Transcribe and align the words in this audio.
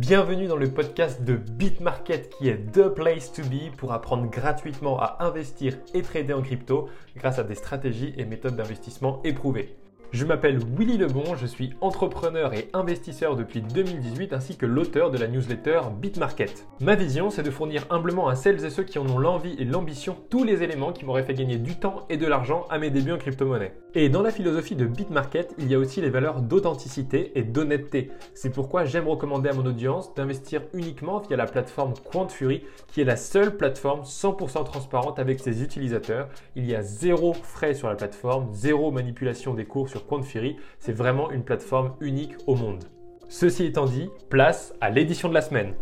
Bienvenue 0.00 0.46
dans 0.46 0.56
le 0.56 0.72
podcast 0.72 1.24
de 1.24 1.36
BitMarket 1.36 2.30
qui 2.30 2.48
est 2.48 2.72
the 2.72 2.88
place 2.88 3.30
to 3.34 3.42
be 3.42 3.70
pour 3.76 3.92
apprendre 3.92 4.30
gratuitement 4.30 4.98
à 4.98 5.18
investir 5.20 5.76
et 5.92 6.00
trader 6.00 6.32
en 6.32 6.40
crypto 6.40 6.88
grâce 7.18 7.38
à 7.38 7.44
des 7.44 7.54
stratégies 7.54 8.14
et 8.16 8.24
méthodes 8.24 8.56
d'investissement 8.56 9.20
éprouvées. 9.24 9.76
Je 10.12 10.24
m'appelle 10.24 10.58
Willy 10.76 10.98
Lebon, 10.98 11.36
je 11.36 11.46
suis 11.46 11.70
entrepreneur 11.80 12.52
et 12.52 12.68
investisseur 12.72 13.36
depuis 13.36 13.60
2018 13.60 14.32
ainsi 14.32 14.56
que 14.56 14.66
l'auteur 14.66 15.12
de 15.12 15.18
la 15.18 15.28
newsletter 15.28 15.82
BitMarket. 16.00 16.66
Ma 16.80 16.96
vision, 16.96 17.30
c'est 17.30 17.44
de 17.44 17.50
fournir 17.50 17.86
humblement 17.90 18.26
à 18.26 18.34
celles 18.34 18.64
et 18.64 18.70
ceux 18.70 18.82
qui 18.82 18.98
en 18.98 19.08
ont 19.08 19.20
l'envie 19.20 19.54
et 19.60 19.64
l'ambition 19.64 20.16
tous 20.28 20.42
les 20.42 20.64
éléments 20.64 20.92
qui 20.92 21.04
m'auraient 21.04 21.22
fait 21.22 21.34
gagner 21.34 21.58
du 21.58 21.76
temps 21.76 22.06
et 22.08 22.16
de 22.16 22.26
l'argent 22.26 22.66
à 22.70 22.78
mes 22.78 22.90
débuts 22.90 23.12
en 23.12 23.18
crypto-monnaie. 23.18 23.72
Et 23.94 24.08
dans 24.08 24.22
la 24.22 24.32
philosophie 24.32 24.74
de 24.74 24.84
BitMarket, 24.84 25.54
il 25.58 25.70
y 25.70 25.76
a 25.76 25.78
aussi 25.78 26.00
les 26.00 26.10
valeurs 26.10 26.42
d'authenticité 26.42 27.38
et 27.38 27.44
d'honnêteté. 27.44 28.10
C'est 28.34 28.50
pourquoi 28.50 28.84
j'aime 28.86 29.06
recommander 29.06 29.50
à 29.50 29.52
mon 29.52 29.66
audience 29.66 30.12
d'investir 30.14 30.62
uniquement 30.74 31.20
via 31.20 31.36
la 31.36 31.46
plateforme 31.46 31.94
QuantFury 32.10 32.64
qui 32.88 33.00
est 33.00 33.04
la 33.04 33.16
seule 33.16 33.56
plateforme 33.56 34.02
100% 34.02 34.64
transparente 34.64 35.20
avec 35.20 35.38
ses 35.38 35.62
utilisateurs. 35.62 36.28
Il 36.56 36.66
y 36.68 36.74
a 36.74 36.82
zéro 36.82 37.32
frais 37.32 37.74
sur 37.74 37.88
la 37.88 37.94
plateforme, 37.94 38.48
zéro 38.52 38.90
manipulation 38.90 39.54
des 39.54 39.64
cours 39.64 39.88
sur 39.88 39.99
Quantfiri, 40.06 40.56
c'est 40.78 40.92
vraiment 40.92 41.30
une 41.30 41.44
plateforme 41.44 41.94
unique 42.00 42.34
au 42.46 42.54
monde. 42.54 42.84
Ceci 43.28 43.64
étant 43.64 43.86
dit, 43.86 44.10
place 44.28 44.74
à 44.80 44.90
l'édition 44.90 45.28
de 45.28 45.34
la 45.34 45.42
semaine. 45.42 45.74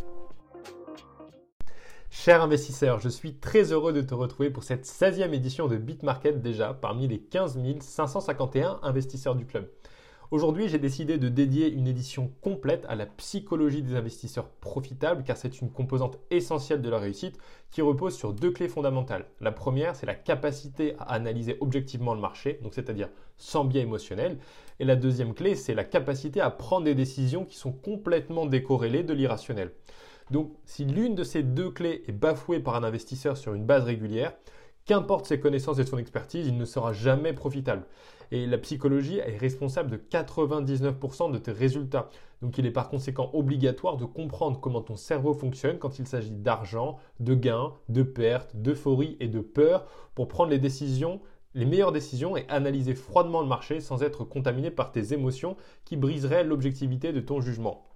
Cher 2.10 2.42
investisseur, 2.42 2.98
je 2.98 3.08
suis 3.08 3.34
très 3.34 3.72
heureux 3.72 3.92
de 3.92 4.00
te 4.00 4.14
retrouver 4.14 4.50
pour 4.50 4.64
cette 4.64 4.86
16e 4.86 5.32
édition 5.32 5.68
de 5.68 5.76
BitMarket 5.76 6.42
déjà 6.42 6.74
parmi 6.74 7.06
les 7.06 7.20
15 7.20 7.58
551 7.80 8.80
investisseurs 8.82 9.34
du 9.34 9.46
club. 9.46 9.70
Aujourd'hui, 10.30 10.68
j'ai 10.68 10.78
décidé 10.78 11.16
de 11.16 11.30
dédier 11.30 11.72
une 11.72 11.86
édition 11.86 12.30
complète 12.42 12.84
à 12.90 12.94
la 12.94 13.06
psychologie 13.06 13.80
des 13.80 13.94
investisseurs 13.94 14.50
profitables 14.50 15.24
car 15.24 15.38
c'est 15.38 15.62
une 15.62 15.70
composante 15.70 16.18
essentielle 16.30 16.82
de 16.82 16.90
la 16.90 16.98
réussite 16.98 17.38
qui 17.70 17.80
repose 17.80 18.14
sur 18.14 18.34
deux 18.34 18.50
clés 18.50 18.68
fondamentales. 18.68 19.24
La 19.40 19.52
première, 19.52 19.96
c'est 19.96 20.04
la 20.04 20.14
capacité 20.14 20.96
à 20.98 21.14
analyser 21.14 21.56
objectivement 21.62 22.12
le 22.12 22.20
marché, 22.20 22.60
donc 22.62 22.74
c'est-à-dire 22.74 23.08
sans 23.38 23.64
biais 23.64 23.80
émotionnel. 23.80 24.36
Et 24.80 24.84
la 24.84 24.96
deuxième 24.96 25.32
clé, 25.32 25.54
c'est 25.54 25.72
la 25.72 25.84
capacité 25.84 26.42
à 26.42 26.50
prendre 26.50 26.84
des 26.84 26.94
décisions 26.94 27.46
qui 27.46 27.56
sont 27.56 27.72
complètement 27.72 28.44
décorrélées 28.44 29.04
de 29.04 29.14
l'irrationnel. 29.14 29.72
Donc, 30.30 30.52
si 30.66 30.84
l'une 30.84 31.14
de 31.14 31.24
ces 31.24 31.42
deux 31.42 31.70
clés 31.70 32.02
est 32.06 32.12
bafouée 32.12 32.60
par 32.60 32.74
un 32.74 32.84
investisseur 32.84 33.38
sur 33.38 33.54
une 33.54 33.64
base 33.64 33.84
régulière, 33.84 34.34
Qu'importe 34.88 35.26
ses 35.26 35.38
connaissances 35.38 35.78
et 35.80 35.84
son 35.84 35.98
expertise, 35.98 36.46
il 36.46 36.56
ne 36.56 36.64
sera 36.64 36.94
jamais 36.94 37.34
profitable. 37.34 37.82
Et 38.30 38.46
la 38.46 38.58
psychologie 38.58 39.18
est 39.18 39.36
responsable 39.36 39.90
de 39.90 39.96
99% 39.96 41.32
de 41.32 41.38
tes 41.38 41.52
résultats. 41.52 42.10
Donc 42.42 42.58
il 42.58 42.66
est 42.66 42.70
par 42.70 42.88
conséquent 42.88 43.30
obligatoire 43.32 43.96
de 43.96 44.04
comprendre 44.04 44.60
comment 44.60 44.82
ton 44.82 44.96
cerveau 44.96 45.34
fonctionne 45.34 45.78
quand 45.78 45.98
il 45.98 46.06
s'agit 46.06 46.30
d'argent, 46.30 46.98
de 47.20 47.34
gains, 47.34 47.72
de 47.88 48.02
pertes, 48.02 48.54
d'euphorie 48.54 49.16
et 49.20 49.28
de 49.28 49.40
peur 49.40 49.86
pour 50.14 50.28
prendre 50.28 50.50
les 50.50 50.58
décisions 50.58 51.20
les 51.54 51.64
meilleures 51.64 51.92
décisions 51.92 52.36
et 52.36 52.46
analyser 52.48 52.94
froidement 52.94 53.40
le 53.40 53.48
marché 53.48 53.80
sans 53.80 54.02
être 54.02 54.24
contaminé 54.24 54.70
par 54.70 54.92
tes 54.92 55.12
émotions 55.12 55.56
qui 55.84 55.96
briseraient 55.96 56.44
l'objectivité 56.44 57.12
de 57.12 57.20
ton 57.20 57.40
jugement. 57.40 57.87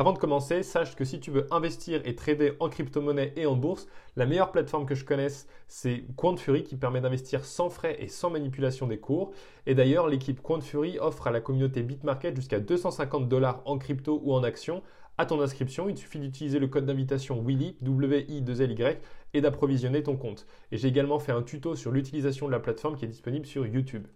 Avant 0.00 0.14
de 0.14 0.18
commencer, 0.18 0.62
sache 0.62 0.96
que 0.96 1.04
si 1.04 1.20
tu 1.20 1.30
veux 1.30 1.46
investir 1.50 2.00
et 2.06 2.16
trader 2.16 2.54
en 2.58 2.70
crypto-monnaie 2.70 3.34
et 3.36 3.44
en 3.44 3.54
bourse, 3.54 3.86
la 4.16 4.24
meilleure 4.24 4.50
plateforme 4.50 4.86
que 4.86 4.94
je 4.94 5.04
connaisse, 5.04 5.46
c'est 5.68 6.04
QuantFury 6.16 6.62
qui 6.62 6.76
permet 6.76 7.02
d'investir 7.02 7.44
sans 7.44 7.68
frais 7.68 7.98
et 7.98 8.08
sans 8.08 8.30
manipulation 8.30 8.86
des 8.86 8.96
cours. 8.96 9.32
Et 9.66 9.74
d'ailleurs, 9.74 10.08
l'équipe 10.08 10.40
QuantFury 10.40 10.98
offre 11.00 11.26
à 11.26 11.30
la 11.30 11.42
communauté 11.42 11.82
BitMarket 11.82 12.34
jusqu'à 12.34 12.60
250 12.60 13.28
dollars 13.28 13.60
en 13.66 13.76
crypto 13.76 14.22
ou 14.24 14.32
en 14.32 14.42
actions 14.42 14.82
à 15.18 15.26
ton 15.26 15.38
inscription. 15.42 15.90
Il 15.90 15.98
suffit 15.98 16.18
d'utiliser 16.18 16.60
le 16.60 16.68
code 16.68 16.86
d'invitation 16.86 17.42
Willy, 17.42 17.76
W-I-2-L-Y, 17.82 19.00
et 19.34 19.42
d'approvisionner 19.42 20.02
ton 20.02 20.16
compte. 20.16 20.46
Et 20.72 20.78
j'ai 20.78 20.88
également 20.88 21.18
fait 21.18 21.32
un 21.32 21.42
tuto 21.42 21.76
sur 21.76 21.92
l'utilisation 21.92 22.46
de 22.46 22.52
la 22.52 22.58
plateforme 22.58 22.96
qui 22.96 23.04
est 23.04 23.08
disponible 23.08 23.44
sur 23.44 23.66
YouTube. 23.66 24.06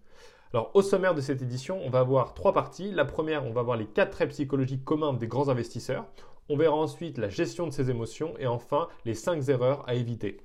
Alors, 0.55 0.71
au 0.73 0.81
sommaire 0.81 1.13
de 1.13 1.19
cette 1.19 1.41
édition, 1.41 1.81
on 1.83 1.89
va 1.89 1.99
avoir 1.99 2.33
trois 2.33 2.53
parties. 2.53 2.89
La 2.89 3.03
première, 3.03 3.45
on 3.45 3.51
va 3.51 3.61
voir 3.61 3.75
les 3.75 3.87
quatre 3.87 4.11
traits 4.11 4.29
psychologiques 4.29 4.85
communs 4.85 5.11
des 5.11 5.27
grands 5.27 5.49
investisseurs. 5.49 6.05
On 6.47 6.55
verra 6.55 6.77
ensuite 6.77 7.17
la 7.17 7.27
gestion 7.27 7.67
de 7.67 7.73
ses 7.73 7.89
émotions 7.89 8.35
et 8.39 8.47
enfin 8.47 8.87
les 9.03 9.15
cinq 9.15 9.49
erreurs 9.49 9.83
à 9.85 9.95
éviter. 9.95 10.37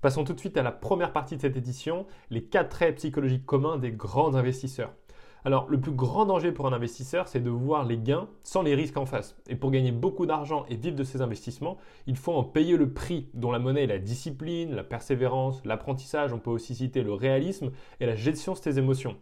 Passons 0.00 0.24
tout 0.24 0.32
de 0.32 0.40
suite 0.40 0.56
à 0.56 0.64
la 0.64 0.72
première 0.72 1.12
partie 1.12 1.36
de 1.36 1.40
cette 1.40 1.56
édition, 1.56 2.04
les 2.30 2.42
quatre 2.42 2.70
traits 2.70 2.96
psychologiques 2.96 3.46
communs 3.46 3.78
des 3.78 3.92
grands 3.92 4.34
investisseurs. 4.34 4.90
Alors, 5.44 5.68
le 5.68 5.78
plus 5.78 5.92
grand 5.92 6.26
danger 6.26 6.50
pour 6.50 6.66
un 6.66 6.72
investisseur, 6.72 7.28
c'est 7.28 7.38
de 7.38 7.50
voir 7.50 7.84
les 7.84 7.98
gains 7.98 8.28
sans 8.42 8.62
les 8.62 8.74
risques 8.74 8.96
en 8.96 9.06
face. 9.06 9.36
Et 9.46 9.54
pour 9.54 9.70
gagner 9.70 9.92
beaucoup 9.92 10.26
d'argent 10.26 10.64
et 10.68 10.74
vivre 10.74 10.96
de 10.96 11.04
ses 11.04 11.20
investissements, 11.20 11.76
il 12.08 12.16
faut 12.16 12.32
en 12.32 12.42
payer 12.42 12.76
le 12.76 12.92
prix, 12.92 13.28
dont 13.34 13.52
la 13.52 13.60
monnaie 13.60 13.84
est 13.84 13.86
la 13.86 13.98
discipline, 13.98 14.74
la 14.74 14.82
persévérance, 14.82 15.60
l'apprentissage, 15.64 16.32
on 16.32 16.40
peut 16.40 16.50
aussi 16.50 16.74
citer 16.74 17.04
le 17.04 17.12
réalisme 17.12 17.70
et 18.00 18.06
la 18.06 18.16
gestion 18.16 18.54
de 18.54 18.58
ses 18.58 18.80
émotions. 18.80 19.16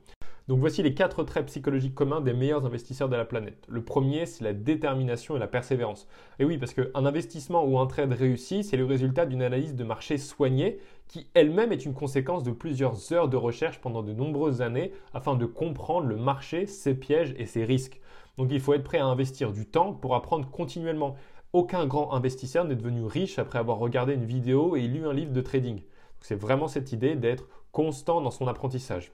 Donc 0.49 0.59
voici 0.59 0.83
les 0.83 0.93
quatre 0.93 1.23
traits 1.23 1.47
psychologiques 1.47 1.95
communs 1.95 2.21
des 2.21 2.33
meilleurs 2.33 2.67
investisseurs 2.67 3.09
de 3.09 3.15
la 3.15 3.25
planète. 3.25 3.65
Le 3.69 3.85
premier, 3.85 4.27
c'est 4.27 4.43
la 4.43 4.53
détermination 4.53 5.37
et 5.37 5.39
la 5.39 5.47
persévérance. 5.47 6.09
Et 6.41 6.45
oui, 6.45 6.59
parce 6.59 6.75
qu'un 6.75 7.07
investissement 7.07 7.65
ou 7.65 7.79
un 7.79 7.87
trade 7.87 8.13
réussi, 8.13 8.65
c'est 8.65 8.77
le 8.77 8.85
résultat 8.85 9.25
d'une 9.25 9.43
analyse 9.43 9.77
de 9.77 9.85
marché 9.85 10.19
soignée 10.19 10.81
qui 11.07 11.29
elle-même 11.35 11.71
est 11.73 11.85
une 11.85 11.95
conséquence 11.95 12.43
de 12.43 12.51
plusieurs 12.51 13.13
heures 13.13 13.29
de 13.29 13.37
recherche 13.37 13.81
pendant 13.81 14.03
de 14.03 14.13
nombreuses 14.13 14.63
années 14.63 14.93
afin 15.15 15.37
de 15.37 15.47
comprendre 15.47 16.09
le 16.09 16.17
marché, 16.17 16.67
ses 16.67 16.95
pièges 16.95 17.35
et 17.39 17.47
ses 17.47 17.65
risques. 17.65 18.01
Donc 18.37 18.49
il 18.51 18.61
faut 18.61 18.75
être 18.75 18.83
prêt 18.83 18.99
à 18.99 19.07
investir 19.07 19.53
du 19.53 19.67
temps 19.67 19.93
pour 19.93 20.15
apprendre 20.17 20.51
continuellement. 20.51 21.15
Aucun 21.53 21.87
grand 21.87 22.15
investisseur 22.15 22.65
n'est 22.65 22.75
devenu 22.75 23.05
riche 23.05 23.39
après 23.39 23.59
avoir 23.59 23.79
regardé 23.79 24.15
une 24.15 24.25
vidéo 24.25 24.75
et 24.75 24.89
lu 24.89 25.07
un 25.07 25.13
livre 25.13 25.33
de 25.33 25.41
trading. 25.41 25.83
C'est 26.21 26.35
vraiment 26.35 26.67
cette 26.67 26.93
idée 26.93 27.15
d'être 27.15 27.49
constant 27.73 28.21
dans 28.21 28.31
son 28.31 28.49
apprentissage. 28.49 29.13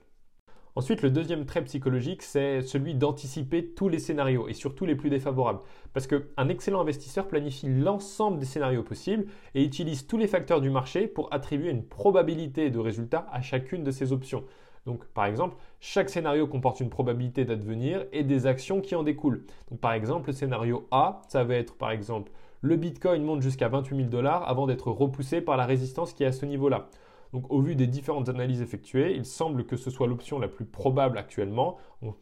Ensuite, 0.75 1.01
le 1.01 1.09
deuxième 1.09 1.45
trait 1.45 1.63
psychologique, 1.63 2.21
c'est 2.21 2.61
celui 2.61 2.93
d'anticiper 2.93 3.65
tous 3.65 3.89
les 3.89 3.99
scénarios 3.99 4.47
et 4.47 4.53
surtout 4.53 4.85
les 4.85 4.95
plus 4.95 5.09
défavorables. 5.09 5.59
Parce 5.93 6.07
qu'un 6.07 6.49
excellent 6.49 6.81
investisseur 6.81 7.27
planifie 7.27 7.67
l'ensemble 7.67 8.39
des 8.39 8.45
scénarios 8.45 8.83
possibles 8.83 9.25
et 9.55 9.63
utilise 9.63 10.07
tous 10.07 10.17
les 10.17 10.27
facteurs 10.27 10.61
du 10.61 10.69
marché 10.69 11.07
pour 11.07 11.33
attribuer 11.33 11.71
une 11.71 11.83
probabilité 11.83 12.69
de 12.69 12.79
résultat 12.79 13.27
à 13.31 13.41
chacune 13.41 13.83
de 13.83 13.91
ses 13.91 14.13
options. 14.13 14.43
Donc, 14.85 15.05
par 15.07 15.25
exemple, 15.25 15.57
chaque 15.79 16.09
scénario 16.09 16.47
comporte 16.47 16.79
une 16.79 16.89
probabilité 16.89 17.45
d'advenir 17.45 18.05
et 18.13 18.23
des 18.23 18.45
actions 18.45 18.81
qui 18.81 18.95
en 18.95 19.03
découlent. 19.03 19.43
Par 19.81 19.93
exemple, 19.93 20.29
le 20.29 20.33
scénario 20.33 20.87
A, 20.91 21.21
ça 21.27 21.43
va 21.43 21.55
être 21.55 21.75
par 21.75 21.91
exemple 21.91 22.31
le 22.61 22.75
Bitcoin 22.75 23.23
monte 23.23 23.41
jusqu'à 23.41 23.69
28 23.69 23.95
000 23.95 24.09
dollars 24.09 24.47
avant 24.47 24.67
d'être 24.67 24.91
repoussé 24.91 25.39
par 25.39 25.55
la 25.55 25.65
résistance 25.65 26.11
qui 26.11 26.23
est 26.23 26.27
à 26.27 26.31
ce 26.33 26.45
niveau-là. 26.45 26.89
Donc 27.33 27.51
au 27.51 27.61
vu 27.61 27.75
des 27.75 27.85
différentes 27.85 28.27
analyses 28.29 28.61
effectuées, 28.61 29.15
il 29.15 29.25
semble 29.25 29.65
que 29.65 29.77
ce 29.77 29.91
soit 29.91 30.07
l'option 30.07 30.39
la 30.39 30.47
plus 30.47 30.65
probable 30.65 31.17
actuellement. 31.17 31.77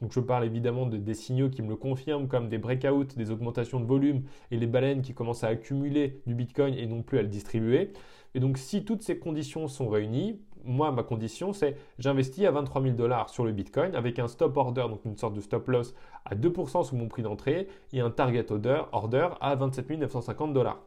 Je 0.10 0.20
parle 0.20 0.44
évidemment 0.44 0.86
de, 0.86 0.98
des 0.98 1.14
signaux 1.14 1.50
qui 1.50 1.62
me 1.62 1.70
le 1.70 1.76
confirment 1.78 2.28
comme 2.28 2.50
des 2.50 2.58
breakouts, 2.58 3.16
des 3.16 3.32
augmentations 3.32 3.80
de 3.80 3.86
volume 3.86 4.24
et 4.52 4.58
les 4.58 4.68
baleines 4.68 5.02
qui 5.02 5.14
commencent 5.14 5.46
à 5.46 5.48
accumuler 5.48 6.22
du 6.26 6.36
Bitcoin 6.36 6.74
et 6.74 6.86
non 6.88 7.04
plus 7.04 7.20
à 7.20 7.22
le 7.22 7.30
distribuer. 7.30 7.94
Et 8.36 8.40
donc 8.42 8.58
si 8.58 8.84
toutes 8.84 9.02
ces 9.02 9.18
conditions 9.18 9.68
sont 9.70 9.88
réunies, 9.88 10.42
moi 10.66 10.92
ma 10.92 11.04
condition 11.04 11.54
c'est 11.54 11.78
j'investis 11.98 12.44
à 12.46 12.52
23 12.52 12.82
000 12.82 12.96
dollars 12.96 13.30
sur 13.30 13.46
le 13.46 13.54
Bitcoin 13.54 13.96
avec 13.96 14.20
un 14.20 14.28
stop 14.28 14.58
order, 14.58 14.88
donc 14.90 15.06
une 15.06 15.16
sorte 15.16 15.34
de 15.34 15.42
stop 15.42 15.70
loss 15.70 15.96
à 16.26 16.36
2% 16.36 16.84
sous 16.84 16.96
mon 16.98 17.08
prix 17.08 17.24
d'entrée 17.24 17.70
et 17.94 18.02
un 18.02 18.12
target 18.12 18.52
order, 18.52 18.82
order 18.92 19.30
à 19.40 19.56
27 19.56 19.90
950 19.92 20.54
dollars. 20.54 20.84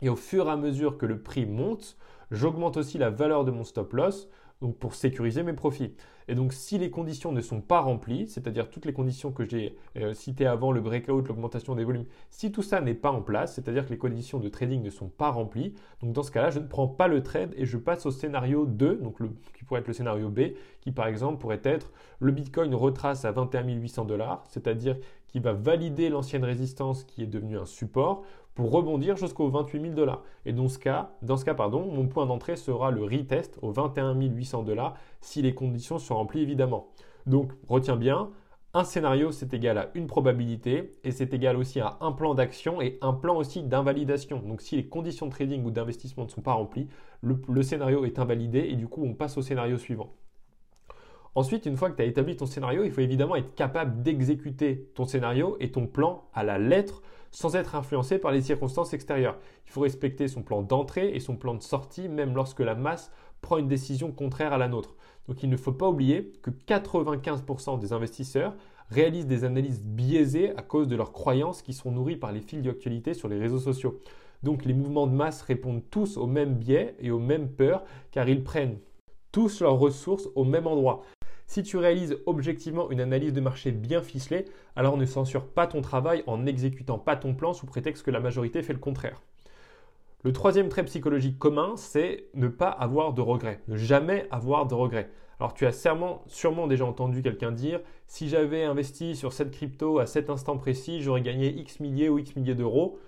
Et 0.00 0.08
au 0.08 0.16
fur 0.16 0.46
et 0.46 0.50
à 0.50 0.56
mesure 0.56 0.96
que 0.96 1.06
le 1.06 1.20
prix 1.20 1.44
monte, 1.44 1.96
J'augmente 2.30 2.76
aussi 2.76 2.98
la 2.98 3.10
valeur 3.10 3.44
de 3.44 3.50
mon 3.50 3.64
stop 3.64 3.92
loss 3.92 4.28
donc 4.60 4.78
pour 4.78 4.94
sécuriser 4.94 5.42
mes 5.42 5.52
profits. 5.52 5.94
Et 6.28 6.34
donc 6.34 6.52
si 6.52 6.78
les 6.78 6.90
conditions 6.90 7.32
ne 7.32 7.40
sont 7.40 7.60
pas 7.60 7.80
remplies, 7.80 8.28
c'est-à-dire 8.28 8.70
toutes 8.70 8.84
les 8.84 8.92
conditions 8.92 9.32
que 9.32 9.48
j'ai 9.48 9.76
euh, 9.96 10.12
citées 10.12 10.46
avant, 10.46 10.72
le 10.72 10.80
breakout, 10.80 11.26
l'augmentation 11.26 11.74
des 11.74 11.84
volumes, 11.84 12.04
si 12.30 12.52
tout 12.52 12.62
ça 12.62 12.80
n'est 12.80 12.94
pas 12.94 13.10
en 13.10 13.22
place, 13.22 13.54
c'est-à-dire 13.54 13.86
que 13.86 13.90
les 13.90 13.98
conditions 13.98 14.38
de 14.38 14.48
trading 14.48 14.82
ne 14.82 14.90
sont 14.90 15.08
pas 15.08 15.30
remplies, 15.30 15.74
donc 16.02 16.12
dans 16.12 16.22
ce 16.22 16.30
cas-là, 16.30 16.50
je 16.50 16.58
ne 16.60 16.66
prends 16.66 16.86
pas 16.86 17.08
le 17.08 17.22
trade 17.22 17.54
et 17.56 17.64
je 17.64 17.78
passe 17.78 18.04
au 18.04 18.10
scénario 18.10 18.66
2, 18.66 18.96
donc 18.96 19.18
le, 19.20 19.30
qui 19.56 19.64
pourrait 19.64 19.80
être 19.80 19.88
le 19.88 19.94
scénario 19.94 20.28
B, 20.28 20.52
qui 20.80 20.92
par 20.92 21.06
exemple 21.06 21.40
pourrait 21.40 21.62
être 21.64 21.92
le 22.20 22.32
Bitcoin 22.32 22.74
retrace 22.74 23.24
à 23.24 23.32
21 23.32 23.66
800 23.66 24.04
dollars, 24.04 24.44
c'est-à-dire 24.48 24.96
qui 25.28 25.40
va 25.40 25.52
valider 25.52 26.08
l'ancienne 26.08 26.44
résistance 26.44 27.04
qui 27.04 27.22
est 27.22 27.26
devenue 27.26 27.58
un 27.58 27.66
support 27.66 28.22
pour 28.58 28.72
rebondir 28.72 29.16
jusqu'aux 29.16 29.48
28 29.50 29.80
000 29.80 29.94
dollars. 29.94 30.24
Et 30.44 30.52
dans 30.52 30.68
ce 30.68 30.80
cas, 30.80 31.12
dans 31.22 31.36
ce 31.36 31.44
cas 31.44 31.54
pardon, 31.54 31.86
mon 31.92 32.08
point 32.08 32.26
d'entrée 32.26 32.56
sera 32.56 32.90
le 32.90 33.04
retest 33.04 33.56
aux 33.62 33.70
21 33.70 34.14
800 34.18 34.64
dollars 34.64 34.96
si 35.20 35.42
les 35.42 35.54
conditions 35.54 35.98
sont 35.98 36.16
remplies 36.16 36.40
évidemment. 36.42 36.88
Donc 37.26 37.52
retiens 37.68 37.96
bien, 37.96 38.30
un 38.74 38.84
scénario 38.84 39.32
c'est 39.32 39.54
égal 39.54 39.78
à 39.78 39.90
une 39.94 40.06
probabilité 40.06 40.98
et 41.02 41.10
c'est 41.10 41.32
égal 41.32 41.56
aussi 41.56 41.80
à 41.80 41.96
un 42.00 42.12
plan 42.12 42.34
d'action 42.34 42.80
et 42.80 42.98
un 43.00 43.12
plan 43.12 43.36
aussi 43.36 43.62
d'invalidation. 43.62 44.40
Donc 44.40 44.60
si 44.60 44.76
les 44.76 44.88
conditions 44.88 45.26
de 45.26 45.32
trading 45.32 45.64
ou 45.64 45.70
d'investissement 45.70 46.24
ne 46.24 46.30
sont 46.30 46.42
pas 46.42 46.52
remplies, 46.52 46.88
le, 47.22 47.62
scénario 47.62 48.04
est 48.04 48.18
invalidé 48.18 48.60
et 48.60 48.76
du 48.76 48.86
coup 48.86 49.02
on 49.04 49.14
passe 49.14 49.38
au 49.38 49.42
scénario 49.42 49.78
suivant. 49.78 50.14
Ensuite, 51.34 51.66
une 51.66 51.76
fois 51.76 51.90
que 51.90 51.96
tu 51.96 52.02
as 52.02 52.06
établi 52.06 52.36
ton 52.36 52.46
scénario, 52.46 52.84
il 52.84 52.90
faut 52.90 53.00
évidemment 53.00 53.36
être 53.36 53.54
capable 53.54 54.02
d'exécuter 54.02 54.90
ton 54.94 55.04
scénario 55.04 55.56
et 55.60 55.70
ton 55.70 55.86
plan 55.86 56.24
à 56.34 56.42
la 56.42 56.58
lettre 56.58 57.02
sans 57.30 57.56
être 57.56 57.74
influencé 57.74 58.18
par 58.18 58.32
les 58.32 58.40
circonstances 58.40 58.92
extérieures. 58.92 59.38
Il 59.66 59.70
faut 59.70 59.82
respecter 59.82 60.28
son 60.28 60.42
plan 60.42 60.62
d'entrée 60.62 61.10
et 61.14 61.20
son 61.20 61.36
plan 61.36 61.54
de 61.54 61.62
sortie, 61.62 62.08
même 62.08 62.34
lorsque 62.34 62.60
la 62.60 62.74
masse 62.74 63.12
prend 63.40 63.58
une 63.58 63.68
décision 63.68 64.12
contraire 64.12 64.52
à 64.52 64.58
la 64.58 64.68
nôtre. 64.68 64.96
Donc 65.28 65.42
il 65.42 65.50
ne 65.50 65.56
faut 65.56 65.72
pas 65.72 65.88
oublier 65.88 66.32
que 66.42 66.50
95% 66.50 67.78
des 67.78 67.92
investisseurs 67.92 68.54
réalisent 68.90 69.26
des 69.26 69.44
analyses 69.44 69.82
biaisées 69.82 70.56
à 70.56 70.62
cause 70.62 70.88
de 70.88 70.96
leurs 70.96 71.12
croyances 71.12 71.62
qui 71.62 71.74
sont 71.74 71.90
nourries 71.92 72.16
par 72.16 72.32
les 72.32 72.40
fils 72.40 72.62
d'actualité 72.62 73.14
sur 73.14 73.28
les 73.28 73.38
réseaux 73.38 73.58
sociaux. 73.58 74.00
Donc 74.42 74.64
les 74.64 74.74
mouvements 74.74 75.06
de 75.06 75.12
masse 75.12 75.42
répondent 75.42 75.82
tous 75.90 76.16
aux 76.16 76.26
mêmes 76.26 76.54
biais 76.54 76.94
et 77.00 77.10
aux 77.10 77.18
mêmes 77.18 77.48
peurs 77.48 77.84
car 78.10 78.28
ils 78.28 78.42
prennent 78.42 78.78
tous 79.32 79.60
leurs 79.60 79.78
ressources 79.78 80.28
au 80.34 80.44
même 80.44 80.66
endroit. 80.66 81.02
Si 81.46 81.62
tu 81.62 81.76
réalises 81.76 82.18
objectivement 82.26 82.90
une 82.90 83.00
analyse 83.00 83.32
de 83.32 83.40
marché 83.40 83.72
bien 83.72 84.02
ficelée, 84.02 84.44
alors 84.76 84.96
ne 84.96 85.06
censure 85.06 85.46
pas 85.46 85.66
ton 85.66 85.80
travail 85.80 86.22
en 86.26 86.38
n'exécutant 86.38 86.98
pas 86.98 87.16
ton 87.16 87.34
plan 87.34 87.54
sous 87.54 87.66
prétexte 87.66 88.04
que 88.04 88.10
la 88.10 88.20
majorité 88.20 88.62
fait 88.62 88.74
le 88.74 88.78
contraire. 88.78 89.22
Le 90.24 90.32
troisième 90.32 90.68
trait 90.68 90.84
psychologique 90.84 91.38
commun, 91.38 91.74
c'est 91.76 92.24
ne 92.34 92.48
pas 92.48 92.70
avoir 92.70 93.12
de 93.12 93.20
regrets, 93.20 93.60
ne 93.68 93.76
jamais 93.76 94.26
avoir 94.32 94.66
de 94.66 94.74
regrets. 94.74 95.10
Alors 95.38 95.54
tu 95.54 95.64
as 95.64 95.70
sûrement, 95.70 96.66
déjà 96.66 96.84
entendu 96.84 97.22
quelqu'un 97.22 97.52
dire 97.52 97.80
si 98.08 98.28
j'avais 98.28 98.64
investi 98.64 99.14
sur 99.14 99.32
cette 99.32 99.52
crypto 99.52 100.00
à 100.00 100.06
cet 100.06 100.28
instant 100.28 100.56
précis, 100.56 101.02
j'aurais 101.02 101.20
gagné 101.20 101.50
X 101.50 101.78
milliers 101.78 102.08
ou 102.08 102.18
X 102.18 102.34
milliers 102.34 102.56
d'euros. 102.56 102.98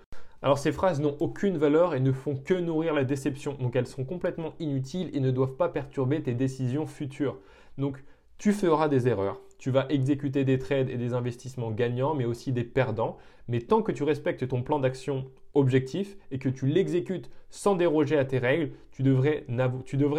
Alors 0.41 0.57
ces 0.57 0.71
phrases 0.71 1.01
n'ont 1.01 1.17
aucune 1.19 1.57
valeur 1.57 1.95
et 1.95 1.99
ne 1.99 2.13
font 2.13 2.37
que 2.37 2.53
nourrir 2.53 2.93
la 2.93 3.03
déception. 3.03 3.57
Donc 3.59 3.75
elles 3.75 3.87
sont 3.87 4.05
complètement 4.05 4.53
inutiles 4.59 5.09
et 5.13 5.19
ne 5.19 5.31
doivent 5.31 5.57
pas 5.57 5.67
perturber 5.67 6.23
tes 6.23 6.33
décisions 6.33 6.87
futures. 6.87 7.39
Donc 7.77 8.01
tu 8.37 8.53
feras 8.53 8.87
des 8.87 9.09
erreurs, 9.09 9.41
tu 9.61 9.69
vas 9.69 9.85
exécuter 9.89 10.43
des 10.43 10.57
trades 10.57 10.89
et 10.89 10.97
des 10.97 11.13
investissements 11.13 11.69
gagnants, 11.69 12.15
mais 12.15 12.25
aussi 12.25 12.51
des 12.51 12.63
perdants. 12.63 13.17
Mais 13.47 13.59
tant 13.61 13.83
que 13.83 13.91
tu 13.91 14.01
respectes 14.01 14.47
ton 14.47 14.63
plan 14.63 14.79
d'action 14.79 15.27
objectif 15.53 16.17
et 16.31 16.39
que 16.39 16.49
tu 16.49 16.65
l'exécutes 16.65 17.29
sans 17.51 17.75
déroger 17.75 18.17
à 18.17 18.25
tes 18.25 18.39
règles, 18.39 18.71
tu 18.91 19.03
devrais, 19.03 19.43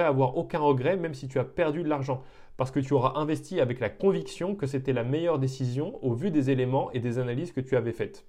avoir 0.04 0.36
aucun 0.36 0.60
regret, 0.60 0.96
même 0.96 1.12
si 1.12 1.26
tu 1.26 1.40
as 1.40 1.44
perdu 1.44 1.82
de 1.82 1.88
l'argent. 1.88 2.22
Parce 2.56 2.70
que 2.70 2.78
tu 2.78 2.94
auras 2.94 3.18
investi 3.18 3.60
avec 3.60 3.80
la 3.80 3.90
conviction 3.90 4.54
que 4.54 4.68
c'était 4.68 4.92
la 4.92 5.02
meilleure 5.02 5.40
décision 5.40 5.98
au 6.04 6.14
vu 6.14 6.30
des 6.30 6.50
éléments 6.50 6.92
et 6.92 7.00
des 7.00 7.18
analyses 7.18 7.50
que 7.50 7.60
tu 7.60 7.76
avais 7.76 7.90
faites. 7.90 8.24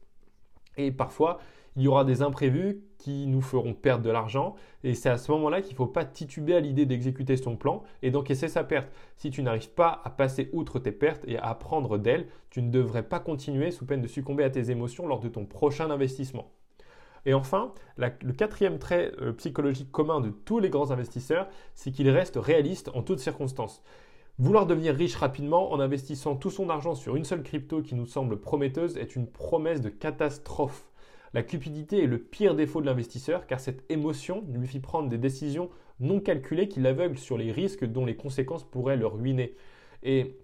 Et 0.78 0.92
parfois, 0.92 1.38
il 1.76 1.84
y 1.84 1.88
aura 1.88 2.06
des 2.06 2.22
imprévus 2.22 2.84
qui 2.98 3.28
nous 3.28 3.42
feront 3.42 3.74
perdre 3.74 4.04
de 4.04 4.10
l'argent. 4.10 4.56
Et 4.84 4.94
c'est 4.94 5.10
à 5.10 5.18
ce 5.18 5.32
moment-là 5.32 5.62
qu'il 5.62 5.74
ne 5.74 5.78
faut 5.78 5.88
pas 5.88 6.06
tituber 6.06 6.56
à 6.56 6.60
l'idée 6.60 6.86
d'exécuter 6.86 7.36
son 7.38 7.56
plan 7.56 7.84
et 8.02 8.12
d'encaisser 8.12 8.48
sa 8.48 8.64
perte. 8.64 8.92
Si 9.18 9.32
tu 9.32 9.44
n'arrives 9.44 9.72
pas 9.72 10.02
à 10.04 10.10
passer 10.10 10.50
outre 10.54 10.80
tes 10.80 10.92
pertes 10.92 11.26
et 11.28 11.38
à 11.38 11.48
apprendre 11.48 11.98
d'elles, 11.98 12.28
tu 12.50 12.62
ne 12.62 12.70
devrais 12.70 13.04
pas 13.04 13.20
continuer 13.20 13.72
sous 13.72 13.86
peine 13.86 14.02
de 14.02 14.08
succomber 14.08 14.44
à 14.44 14.50
tes 14.50 14.72
émotions 14.72 15.08
lors 15.08 15.20
de 15.20 15.30
ton 15.30 15.46
prochain 15.46 15.90
investissement. 15.90 16.52
Et 17.26 17.34
enfin, 17.34 17.74
le 17.98 18.34
quatrième 18.34 18.80
trait 18.80 19.12
euh, 19.22 19.32
psychologique 19.32 19.92
commun 19.92 20.20
de 20.20 20.30
tous 20.30 20.60
les 20.60 20.70
grands 20.70 20.92
investisseurs, 20.92 21.48
c'est 21.74 21.92
qu'ils 21.92 22.10
restent 22.10 22.38
réalistes 22.38 22.92
en 22.94 23.02
toutes 23.02 23.20
circonstances. 23.20 23.82
Vouloir 24.40 24.66
devenir 24.66 24.96
riche 24.96 25.16
rapidement 25.16 25.72
en 25.72 25.80
investissant 25.80 26.36
tout 26.36 26.50
son 26.50 26.70
argent 26.70 26.96
sur 26.96 27.16
une 27.16 27.24
seule 27.24 27.44
crypto 27.44 27.82
qui 27.82 27.96
nous 27.96 28.08
semble 28.08 28.42
prometteuse 28.42 28.98
est 28.98 29.16
une 29.16 29.28
promesse 29.28 29.80
de 29.80 29.90
catastrophe. 29.90 30.90
La 31.34 31.42
cupidité 31.42 32.04
est 32.04 32.08
le 32.08 32.20
pire 32.20 32.56
défaut 32.56 32.80
de 32.80 32.86
l'investisseur 32.86 33.48
car 33.48 33.60
cette 33.60 33.84
émotion 33.90 34.44
lui 34.54 34.68
fit 34.68 34.80
prendre 34.80 35.10
des 35.10 35.18
décisions 35.18 35.70
non 36.00 36.20
calculées 36.20 36.68
qui 36.68 36.80
l'aveuglent 36.80 37.18
sur 37.18 37.38
les 37.38 37.52
risques 37.52 37.86
dont 37.86 38.06
les 38.06 38.16
conséquences 38.16 38.64
pourraient 38.64 38.98
le 38.98 39.08
ruiner. 39.08 39.56
Et 40.04 40.38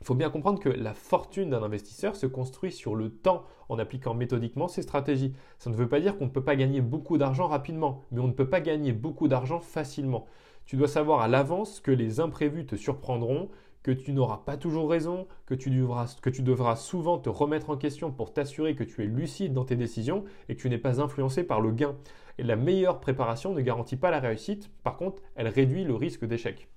il 0.00 0.06
faut 0.06 0.14
bien 0.14 0.30
comprendre 0.30 0.60
que 0.60 0.68
la 0.68 0.94
fortune 0.94 1.50
d'un 1.50 1.62
investisseur 1.62 2.14
se 2.14 2.26
construit 2.26 2.70
sur 2.70 2.94
le 2.94 3.10
temps 3.10 3.44
en 3.68 3.78
appliquant 3.78 4.14
méthodiquement 4.14 4.68
ses 4.68 4.82
stratégies. 4.82 5.34
Ça 5.58 5.70
ne 5.70 5.74
veut 5.74 5.88
pas 5.88 6.00
dire 6.00 6.16
qu'on 6.18 6.26
ne 6.26 6.30
peut 6.30 6.44
pas 6.44 6.56
gagner 6.56 6.80
beaucoup 6.80 7.18
d'argent 7.18 7.48
rapidement, 7.48 8.04
mais 8.10 8.20
on 8.20 8.28
ne 8.28 8.32
peut 8.32 8.48
pas 8.48 8.60
gagner 8.60 8.92
beaucoup 8.92 9.28
d'argent 9.28 9.60
facilement. 9.60 10.26
Tu 10.66 10.76
dois 10.76 10.88
savoir 10.88 11.20
à 11.20 11.28
l'avance 11.28 11.80
que 11.80 11.90
les 11.90 12.20
imprévus 12.20 12.66
te 12.66 12.76
surprendront, 12.76 13.48
que 13.82 13.90
tu 13.90 14.12
n'auras 14.12 14.38
pas 14.38 14.56
toujours 14.56 14.90
raison, 14.90 15.26
que 15.46 15.54
tu, 15.54 15.70
devras, 15.70 16.76
souvent 16.76 17.18
te 17.18 17.28
remettre 17.28 17.70
en 17.70 17.76
question 17.76 18.10
pour 18.10 18.32
t'assurer 18.32 18.74
que 18.74 18.84
tu 18.84 19.02
es 19.02 19.06
lucide 19.06 19.52
dans 19.52 19.64
tes 19.64 19.76
décisions 19.76 20.24
et 20.48 20.56
que 20.56 20.60
tu 20.60 20.68
n'es 20.68 20.78
pas 20.78 21.00
influencé 21.00 21.44
par 21.44 21.60
le 21.60 21.70
gain. 21.70 21.96
Et 22.38 22.42
la 22.42 22.56
meilleure 22.56 23.00
préparation 23.00 23.54
ne 23.54 23.60
garantit 23.60 23.96
pas 23.96 24.10
la 24.10 24.20
réussite, 24.20 24.70
par 24.82 24.96
contre, 24.96 25.22
elle 25.34 25.48
réduit 25.48 25.84
le 25.84 25.94
risque 25.94 26.24
d'échec. 26.24 26.68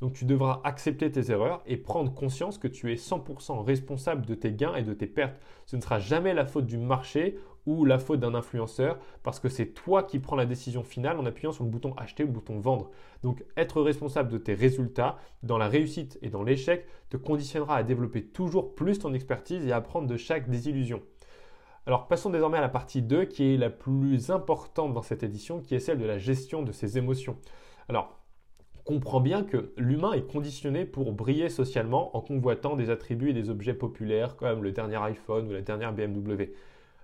Donc 0.00 0.12
tu 0.12 0.24
devras 0.24 0.60
accepter 0.64 1.10
tes 1.10 1.30
erreurs 1.30 1.62
et 1.66 1.76
prendre 1.76 2.12
conscience 2.12 2.58
que 2.58 2.68
tu 2.68 2.92
es 2.92 2.96
100% 2.96 3.64
responsable 3.64 4.26
de 4.26 4.34
tes 4.34 4.52
gains 4.52 4.74
et 4.74 4.82
de 4.82 4.92
tes 4.92 5.06
pertes. 5.06 5.40
Ce 5.66 5.76
ne 5.76 5.80
sera 5.80 5.98
jamais 5.98 6.34
la 6.34 6.46
faute 6.46 6.66
du 6.66 6.78
marché 6.78 7.38
ou 7.66 7.84
la 7.84 7.98
faute 7.98 8.20
d'un 8.20 8.34
influenceur 8.34 8.98
parce 9.22 9.40
que 9.40 9.48
c'est 9.48 9.68
toi 9.68 10.02
qui 10.02 10.18
prends 10.18 10.36
la 10.36 10.46
décision 10.46 10.82
finale 10.82 11.18
en 11.18 11.26
appuyant 11.26 11.52
sur 11.52 11.64
le 11.64 11.70
bouton 11.70 11.94
acheter 11.96 12.24
ou 12.24 12.26
le 12.26 12.32
bouton 12.32 12.58
vendre. 12.58 12.90
Donc 13.22 13.44
être 13.56 13.80
responsable 13.80 14.30
de 14.30 14.38
tes 14.38 14.54
résultats 14.54 15.16
dans 15.42 15.58
la 15.58 15.68
réussite 15.68 16.18
et 16.22 16.28
dans 16.28 16.42
l'échec 16.42 16.86
te 17.08 17.16
conditionnera 17.16 17.76
à 17.76 17.82
développer 17.82 18.24
toujours 18.24 18.74
plus 18.74 18.98
ton 18.98 19.14
expertise 19.14 19.66
et 19.66 19.72
à 19.72 19.76
apprendre 19.76 20.06
de 20.06 20.16
chaque 20.16 20.50
désillusion. 20.50 21.02
Alors 21.86 22.08
passons 22.08 22.30
désormais 22.30 22.58
à 22.58 22.62
la 22.62 22.68
partie 22.68 23.02
2 23.02 23.26
qui 23.26 23.54
est 23.54 23.56
la 23.56 23.70
plus 23.70 24.30
importante 24.30 24.94
dans 24.94 25.02
cette 25.02 25.22
édition 25.22 25.60
qui 25.60 25.74
est 25.74 25.80
celle 25.80 25.98
de 25.98 26.06
la 26.06 26.18
gestion 26.18 26.62
de 26.62 26.72
ses 26.72 26.98
émotions. 26.98 27.36
Alors 27.88 28.18
comprend 28.84 29.20
bien 29.20 29.42
que 29.42 29.72
l'humain 29.76 30.12
est 30.12 30.30
conditionné 30.30 30.84
pour 30.84 31.12
briller 31.12 31.48
socialement 31.48 32.16
en 32.16 32.20
convoitant 32.20 32.76
des 32.76 32.90
attributs 32.90 33.30
et 33.30 33.34
des 33.34 33.48
objets 33.48 33.74
populaires 33.74 34.36
comme 34.36 34.62
le 34.62 34.72
dernier 34.72 34.96
iPhone 34.96 35.48
ou 35.48 35.52
la 35.52 35.62
dernière 35.62 35.94
BMW. 35.94 36.52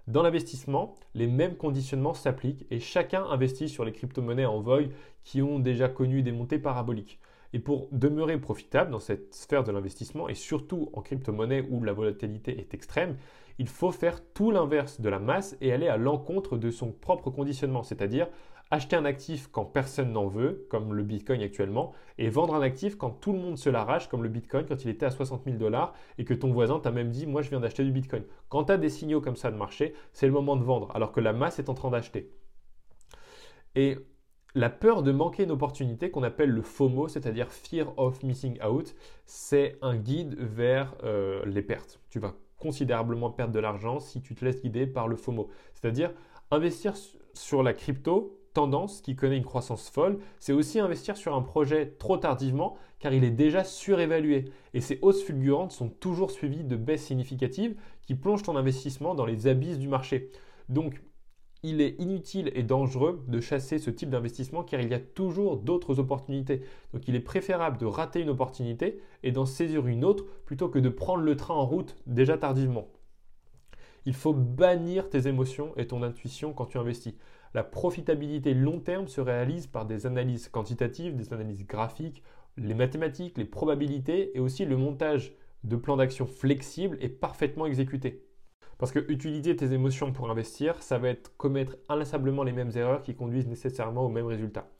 Dans 0.06 0.22
l'investissement, 0.22 0.94
les 1.14 1.26
mêmes 1.26 1.56
conditionnements 1.56 2.14
s'appliquent 2.14 2.66
et 2.70 2.80
chacun 2.80 3.24
investit 3.24 3.68
sur 3.68 3.84
les 3.84 3.92
crypto-monnaies 3.92 4.46
en 4.46 4.60
vogue 4.60 4.90
qui 5.24 5.40
ont 5.40 5.58
déjà 5.58 5.88
connu 5.88 6.22
des 6.22 6.32
montées 6.32 6.58
paraboliques. 6.58 7.18
Et 7.52 7.58
pour 7.58 7.88
demeurer 7.92 8.38
profitable 8.38 8.90
dans 8.90 9.00
cette 9.00 9.34
sphère 9.34 9.64
de 9.64 9.72
l'investissement 9.72 10.28
et 10.28 10.34
surtout 10.34 10.90
en 10.92 11.00
crypto-monnaie 11.00 11.66
où 11.70 11.82
la 11.82 11.92
volatilité 11.92 12.58
est 12.58 12.74
extrême, 12.74 13.16
il 13.58 13.68
faut 13.68 13.90
faire 13.90 14.22
tout 14.32 14.50
l'inverse 14.50 15.00
de 15.00 15.08
la 15.08 15.18
masse 15.18 15.56
et 15.60 15.72
aller 15.72 15.88
à 15.88 15.96
l'encontre 15.96 16.56
de 16.56 16.70
son 16.70 16.92
propre 16.92 17.30
conditionnement, 17.30 17.82
c'est-à-dire 17.82 18.28
acheter 18.70 18.96
un 18.96 19.04
actif 19.04 19.48
quand 19.50 19.64
personne 19.64 20.12
n'en 20.12 20.26
veut, 20.26 20.66
comme 20.70 20.94
le 20.94 21.02
Bitcoin 21.02 21.42
actuellement, 21.42 21.92
et 22.18 22.28
vendre 22.28 22.54
un 22.54 22.62
actif 22.62 22.96
quand 22.96 23.10
tout 23.10 23.32
le 23.32 23.38
monde 23.38 23.58
se 23.58 23.68
l'arrache, 23.68 24.08
comme 24.08 24.22
le 24.22 24.28
Bitcoin 24.28 24.64
quand 24.66 24.84
il 24.84 24.90
était 24.90 25.06
à 25.06 25.10
60 25.10 25.44
000 25.44 25.56
dollars 25.56 25.92
et 26.18 26.24
que 26.24 26.34
ton 26.34 26.52
voisin 26.52 26.78
t'a 26.78 26.90
même 26.90 27.10
dit 27.10 27.26
moi 27.26 27.42
je 27.42 27.50
viens 27.50 27.60
d'acheter 27.60 27.84
du 27.84 27.92
Bitcoin. 27.92 28.24
Quand 28.48 28.64
tu 28.64 28.72
as 28.72 28.78
des 28.78 28.90
signaux 28.90 29.20
comme 29.20 29.36
ça 29.36 29.50
de 29.50 29.56
marché, 29.56 29.94
c'est 30.12 30.26
le 30.26 30.32
moment 30.32 30.56
de 30.56 30.64
vendre, 30.64 30.90
alors 30.94 31.12
que 31.12 31.20
la 31.20 31.32
masse 31.32 31.58
est 31.58 31.68
en 31.68 31.74
train 31.74 31.90
d'acheter. 31.90 32.30
Et 33.74 33.96
la 34.54 34.70
peur 34.70 35.02
de 35.02 35.12
manquer 35.12 35.44
une 35.44 35.52
opportunité 35.52 36.10
qu'on 36.10 36.22
appelle 36.22 36.50
le 36.50 36.62
FOMO, 36.62 37.08
c'est-à-dire 37.08 37.50
Fear 37.52 37.96
of 37.98 38.22
Missing 38.22 38.60
Out, 38.64 38.94
c'est 39.24 39.78
un 39.80 39.96
guide 39.96 40.36
vers 40.38 40.94
euh, 41.04 41.44
les 41.46 41.62
pertes. 41.62 42.00
Tu 42.10 42.18
vas 42.18 42.34
considérablement 42.58 43.30
perdre 43.30 43.54
de 43.54 43.60
l'argent 43.60 44.00
si 44.00 44.20
tu 44.20 44.34
te 44.34 44.44
laisses 44.44 44.60
guider 44.60 44.86
par 44.86 45.08
le 45.08 45.16
FOMO. 45.16 45.48
C'est-à-dire 45.72 46.12
investir 46.50 46.94
sur 47.32 47.62
la 47.62 47.72
crypto 47.72 48.39
tendance 48.52 49.00
qui 49.00 49.16
connaît 49.16 49.36
une 49.36 49.44
croissance 49.44 49.88
folle, 49.88 50.18
c'est 50.38 50.52
aussi 50.52 50.80
investir 50.80 51.16
sur 51.16 51.34
un 51.34 51.42
projet 51.42 51.94
trop 51.98 52.16
tardivement 52.16 52.76
car 52.98 53.12
il 53.12 53.24
est 53.24 53.30
déjà 53.30 53.64
surévalué. 53.64 54.46
Et 54.74 54.80
ces 54.80 54.98
hausses 55.02 55.22
fulgurantes 55.22 55.72
sont 55.72 55.88
toujours 55.88 56.30
suivies 56.30 56.64
de 56.64 56.76
baisses 56.76 57.04
significatives 57.04 57.74
qui 58.02 58.14
plongent 58.14 58.42
ton 58.42 58.56
investissement 58.56 59.14
dans 59.14 59.26
les 59.26 59.46
abysses 59.46 59.78
du 59.78 59.88
marché. 59.88 60.30
Donc, 60.68 61.00
il 61.62 61.80
est 61.80 62.00
inutile 62.00 62.50
et 62.54 62.62
dangereux 62.62 63.22
de 63.28 63.40
chasser 63.40 63.78
ce 63.78 63.90
type 63.90 64.10
d'investissement 64.10 64.62
car 64.62 64.80
il 64.80 64.88
y 64.88 64.94
a 64.94 65.00
toujours 65.00 65.58
d'autres 65.58 65.98
opportunités. 65.98 66.62
Donc 66.94 67.06
il 67.06 67.14
est 67.14 67.20
préférable 67.20 67.76
de 67.78 67.86
rater 67.86 68.20
une 68.20 68.30
opportunité 68.30 69.00
et 69.22 69.32
d'en 69.32 69.44
saisir 69.44 69.86
une 69.86 70.04
autre 70.04 70.24
plutôt 70.46 70.68
que 70.68 70.78
de 70.78 70.88
prendre 70.88 71.22
le 71.22 71.36
train 71.36 71.54
en 71.54 71.66
route 71.66 71.96
déjà 72.06 72.38
tardivement. 72.38 72.88
Il 74.06 74.14
faut 74.14 74.32
bannir 74.32 75.10
tes 75.10 75.28
émotions 75.28 75.74
et 75.76 75.86
ton 75.86 76.02
intuition 76.02 76.54
quand 76.54 76.64
tu 76.64 76.78
investis. 76.78 77.14
La 77.52 77.64
profitabilité 77.64 78.54
long 78.54 78.78
terme 78.78 79.08
se 79.08 79.20
réalise 79.20 79.66
par 79.66 79.84
des 79.84 80.06
analyses 80.06 80.48
quantitatives, 80.48 81.16
des 81.16 81.32
analyses 81.32 81.66
graphiques, 81.66 82.22
les 82.56 82.74
mathématiques, 82.74 83.38
les 83.38 83.44
probabilités 83.44 84.36
et 84.36 84.40
aussi 84.40 84.64
le 84.64 84.76
montage 84.76 85.32
de 85.64 85.76
plans 85.76 85.96
d'action 85.96 86.26
flexibles 86.26 86.96
et 87.00 87.08
parfaitement 87.08 87.66
exécutés. 87.66 88.24
Parce 88.78 88.92
que 88.92 89.04
utiliser 89.10 89.56
tes 89.56 89.72
émotions 89.72 90.12
pour 90.12 90.30
investir, 90.30 90.80
ça 90.82 90.98
va 90.98 91.08
être 91.08 91.36
commettre 91.36 91.76
inlassablement 91.88 92.44
les 92.44 92.52
mêmes 92.52 92.70
erreurs 92.76 93.02
qui 93.02 93.14
conduisent 93.14 93.48
nécessairement 93.48 94.06
au 94.06 94.08
même 94.08 94.26
résultat. 94.26 94.70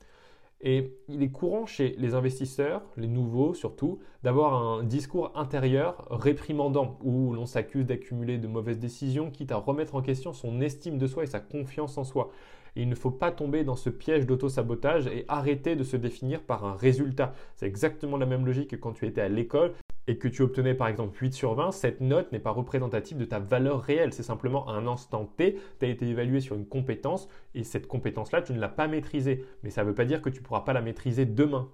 Et 0.63 0.97
il 1.07 1.23
est 1.23 1.31
courant 1.31 1.65
chez 1.65 1.95
les 1.97 2.13
investisseurs, 2.13 2.83
les 2.95 3.07
nouveaux 3.07 3.53
surtout, 3.53 3.99
d'avoir 4.23 4.53
un 4.53 4.83
discours 4.83 5.31
intérieur 5.35 6.07
réprimandant 6.09 6.99
où 7.01 7.33
l'on 7.33 7.45
s'accuse 7.45 7.85
d'accumuler 7.85 8.37
de 8.37 8.47
mauvaises 8.47 8.79
décisions, 8.79 9.31
quitte 9.31 9.51
à 9.51 9.57
remettre 9.57 9.95
en 9.95 10.01
question 10.01 10.33
son 10.33 10.61
estime 10.61 10.97
de 10.97 11.07
soi 11.07 11.23
et 11.23 11.27
sa 11.27 11.39
confiance 11.39 11.97
en 11.97 12.03
soi. 12.03 12.31
Il 12.75 12.87
ne 12.87 12.95
faut 12.95 13.11
pas 13.11 13.31
tomber 13.31 13.63
dans 13.63 13.75
ce 13.75 13.89
piège 13.89 14.25
d'auto-sabotage 14.25 15.07
et 15.07 15.25
arrêter 15.27 15.75
de 15.75 15.83
se 15.83 15.97
définir 15.97 16.41
par 16.41 16.63
un 16.65 16.73
résultat. 16.73 17.33
C'est 17.55 17.67
exactement 17.67 18.17
la 18.17 18.25
même 18.25 18.45
logique 18.45 18.69
que 18.69 18.75
quand 18.75 18.93
tu 18.93 19.05
étais 19.05 19.21
à 19.21 19.29
l'école 19.29 19.73
et 20.07 20.17
que 20.17 20.27
tu 20.27 20.41
obtenais 20.41 20.73
par 20.73 20.87
exemple 20.87 21.17
8 21.21 21.33
sur 21.33 21.53
20, 21.53 21.71
cette 21.71 22.01
note 22.01 22.31
n'est 22.31 22.39
pas 22.39 22.51
représentative 22.51 23.17
de 23.17 23.25
ta 23.25 23.39
valeur 23.39 23.81
réelle. 23.81 24.13
C'est 24.13 24.23
simplement 24.23 24.69
un 24.69 24.87
instant 24.87 25.25
T, 25.37 25.57
tu 25.79 25.85
as 25.85 25.89
été 25.89 26.07
évalué 26.07 26.39
sur 26.39 26.55
une 26.55 26.65
compétence 26.65 27.27
et 27.55 27.63
cette 27.63 27.87
compétence-là, 27.87 28.41
tu 28.41 28.53
ne 28.53 28.59
l'as 28.59 28.69
pas 28.69 28.87
maîtrisée. 28.87 29.45
Mais 29.63 29.69
ça 29.69 29.83
ne 29.83 29.89
veut 29.89 29.95
pas 29.95 30.05
dire 30.05 30.21
que 30.21 30.29
tu 30.29 30.39
ne 30.39 30.45
pourras 30.45 30.61
pas 30.61 30.73
la 30.73 30.81
maîtriser 30.81 31.25
demain. 31.25 31.69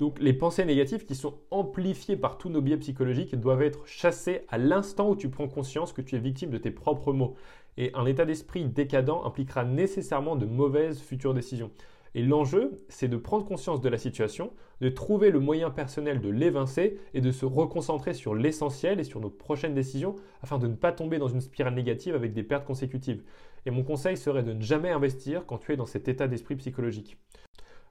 Donc 0.00 0.18
les 0.18 0.32
pensées 0.32 0.64
négatives 0.64 1.04
qui 1.04 1.14
sont 1.14 1.38
amplifiées 1.52 2.16
par 2.16 2.36
tous 2.36 2.48
nos 2.48 2.60
biais 2.60 2.76
psychologiques 2.78 3.36
doivent 3.36 3.62
être 3.62 3.86
chassées 3.86 4.42
à 4.48 4.58
l'instant 4.58 5.08
où 5.08 5.16
tu 5.16 5.28
prends 5.28 5.46
conscience 5.46 5.92
que 5.92 6.02
tu 6.02 6.16
es 6.16 6.18
victime 6.18 6.50
de 6.50 6.58
tes 6.58 6.72
propres 6.72 7.12
mots. 7.12 7.36
Et 7.76 7.90
un 7.94 8.06
état 8.06 8.24
d'esprit 8.24 8.64
décadent 8.64 9.22
impliquera 9.24 9.64
nécessairement 9.64 10.36
de 10.36 10.46
mauvaises 10.46 11.00
futures 11.00 11.34
décisions. 11.34 11.70
Et 12.14 12.22
l'enjeu, 12.22 12.84
c'est 12.88 13.08
de 13.08 13.16
prendre 13.16 13.44
conscience 13.44 13.80
de 13.80 13.88
la 13.88 13.98
situation, 13.98 14.52
de 14.80 14.88
trouver 14.88 15.30
le 15.30 15.40
moyen 15.40 15.70
personnel 15.70 16.20
de 16.20 16.28
l'évincer 16.28 16.98
et 17.12 17.20
de 17.20 17.32
se 17.32 17.44
reconcentrer 17.44 18.14
sur 18.14 18.36
l'essentiel 18.36 19.00
et 19.00 19.04
sur 19.04 19.20
nos 19.20 19.30
prochaines 19.30 19.74
décisions 19.74 20.14
afin 20.40 20.58
de 20.58 20.68
ne 20.68 20.76
pas 20.76 20.92
tomber 20.92 21.18
dans 21.18 21.28
une 21.28 21.40
spirale 21.40 21.74
négative 21.74 22.14
avec 22.14 22.32
des 22.32 22.44
pertes 22.44 22.66
consécutives. 22.66 23.24
Et 23.66 23.72
mon 23.72 23.82
conseil 23.82 24.16
serait 24.16 24.44
de 24.44 24.52
ne 24.52 24.60
jamais 24.60 24.90
investir 24.90 25.44
quand 25.46 25.58
tu 25.58 25.72
es 25.72 25.76
dans 25.76 25.86
cet 25.86 26.06
état 26.06 26.28
d'esprit 26.28 26.54
psychologique. 26.54 27.16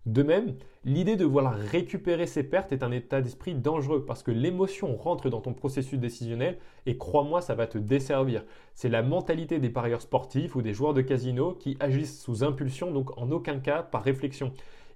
De 0.06 0.22
même, 0.22 0.56
l'idée 0.84 1.16
de 1.16 1.24
vouloir 1.24 1.56
récupérer 1.56 2.28
ses 2.28 2.44
pertes 2.44 2.74
est 2.74 2.84
un 2.84 2.92
état 2.92 3.22
d'esprit 3.22 3.56
dangereux 3.56 4.04
parce 4.06 4.22
que 4.22 4.32
l'émotion 4.32 4.98
rentre 4.98 5.30
dans 5.30 5.40
ton 5.40 5.54
processus 5.54 5.98
décisionnel 5.98 6.58
et 6.86 6.98
crois-moi, 6.98 7.40
ça 7.40 7.56
va 7.56 7.68
te 7.68 7.78
desservir. 7.78 8.44
C'est 8.76 8.90
la 8.90 9.02
mentalité 9.02 9.60
des 9.60 9.70
parieurs 9.70 10.02
sportifs 10.02 10.58
ou 10.58 10.62
des 10.62 10.74
joueurs 10.74 10.94
de 10.94 11.02
casino 11.02 11.54
qui 11.54 11.78
agissent 11.80 12.22
sous 12.22 12.44
impulsion, 12.44 12.92
donc 12.92 13.18
en 13.18 13.32
aucun 13.32 13.60
cas 13.60 13.82
par 13.82 14.04
réflexion. 14.04 14.52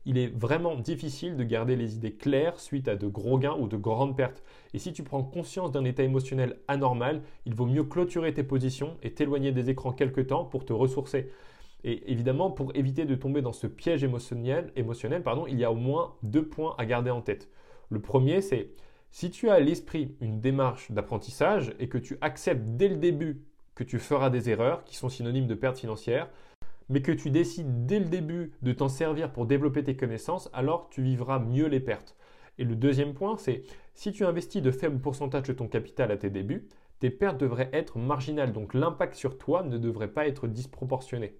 Il 0.06 0.18
est 0.18 0.28
vraiment 0.28 0.76
difficile 0.76 1.38
de 1.38 1.44
garder 1.44 1.78
les 1.78 1.96
idées 1.96 2.14
claires 2.14 2.60
suite 2.60 2.90
à 2.90 2.98
de 2.98 3.08
gros 3.08 3.38
gains 3.38 3.58
ou 3.58 3.68
de 3.68 3.78
grandes 3.78 4.18
pertes. 4.18 4.44
Et 4.74 4.80
si 4.80 4.92
tu 4.92 5.04
prends 5.04 5.24
conscience 5.24 5.72
d'un 5.72 5.86
état 5.86 6.04
émotionnel 6.04 6.60
anormal, 6.68 7.22
il 7.46 7.54
vaut 7.54 7.66
mieux 7.66 7.84
clôturer 7.84 8.34
tes 8.34 8.44
positions 8.44 8.98
et 9.04 9.12
t'éloigner 9.12 9.54
des 9.54 9.70
écrans 9.70 9.94
quelque 9.94 10.22
temps 10.22 10.44
pour 10.44 10.66
te 10.66 10.74
ressourcer. 10.74 11.30
Et 11.89 12.12
évidemment, 12.12 12.51
pour 12.51 12.75
éviter 12.75 13.06
de 13.06 13.15
tomber 13.15 13.41
dans 13.41 13.53
ce 13.53 13.65
piège 13.65 14.03
émotionnel, 14.03 15.24
pardon, 15.24 15.48
il 15.48 15.58
y 15.58 15.63
a 15.63 15.72
au 15.72 15.75
moins 15.75 16.15
deux 16.22 16.46
points 16.46 16.75
à 16.77 16.86
garder 16.86 17.12
en 17.12 17.22
tête. 17.22 17.50
Le 17.89 18.01
premier, 18.01 18.41
c'est 18.41 18.72
si 19.10 19.32
tu 19.32 19.48
as 19.48 19.53
à 19.53 19.60
l'esprit 19.62 20.17
une 20.20 20.41
démarche 20.41 20.91
d'apprentissage 20.91 21.74
et 21.79 21.88
que 21.88 21.98
tu 21.98 22.17
acceptes 22.20 22.65
dès 22.72 22.89
le 22.89 22.98
début 22.98 23.46
que 23.74 23.86
tu 23.86 24.00
feras 24.00 24.29
des 24.29 24.50
erreurs 24.50 24.84
qui 24.84 24.98
sont 24.98 25.08
synonymes 25.08 25.48
de 25.48 25.56
perte 25.56 25.77
financière, 25.77 26.29
mais 26.89 27.01
que 27.01 27.13
tu 27.13 27.29
décides 27.29 27.86
dès 27.86 28.00
le 28.00 28.10
début 28.10 28.51
de 28.62 28.74
t'en 28.74 28.89
servir 28.89 29.32
pour 29.32 29.46
développer 29.46 29.82
tes 29.82 29.96
connaissances, 29.96 30.50
alors 30.51 30.89
tu 30.89 31.01
vivras 31.01 31.39
mieux 31.39 31.67
les 31.67 31.79
pertes. 31.79 32.17
Et 32.58 32.65
le 32.65 32.75
deuxième 32.75 33.13
point, 33.13 33.38
c'est 33.38 33.63
si 33.94 34.12
tu 34.12 34.25
investis 34.25 34.62
de 34.62 34.72
faibles 34.72 35.00
pourcentages 35.00 35.48
de 35.48 35.53
ton 35.53 35.70
capital 35.70 36.12
à 36.12 36.17
tes 36.17 36.29
débuts, 36.29 36.67
tes 37.00 37.12
pertes 37.12 37.39
devraient 37.39 37.70
être 37.72 37.98
marginales, 37.98 38.51
donc 38.51 38.74
l'impact 38.74 39.15
sur 39.15 39.38
toi 39.38 39.63
ne 39.63 39.77
devrait 39.77 40.12
pas 40.12 40.27
être 40.27 40.48
disproportionné. 40.48 41.38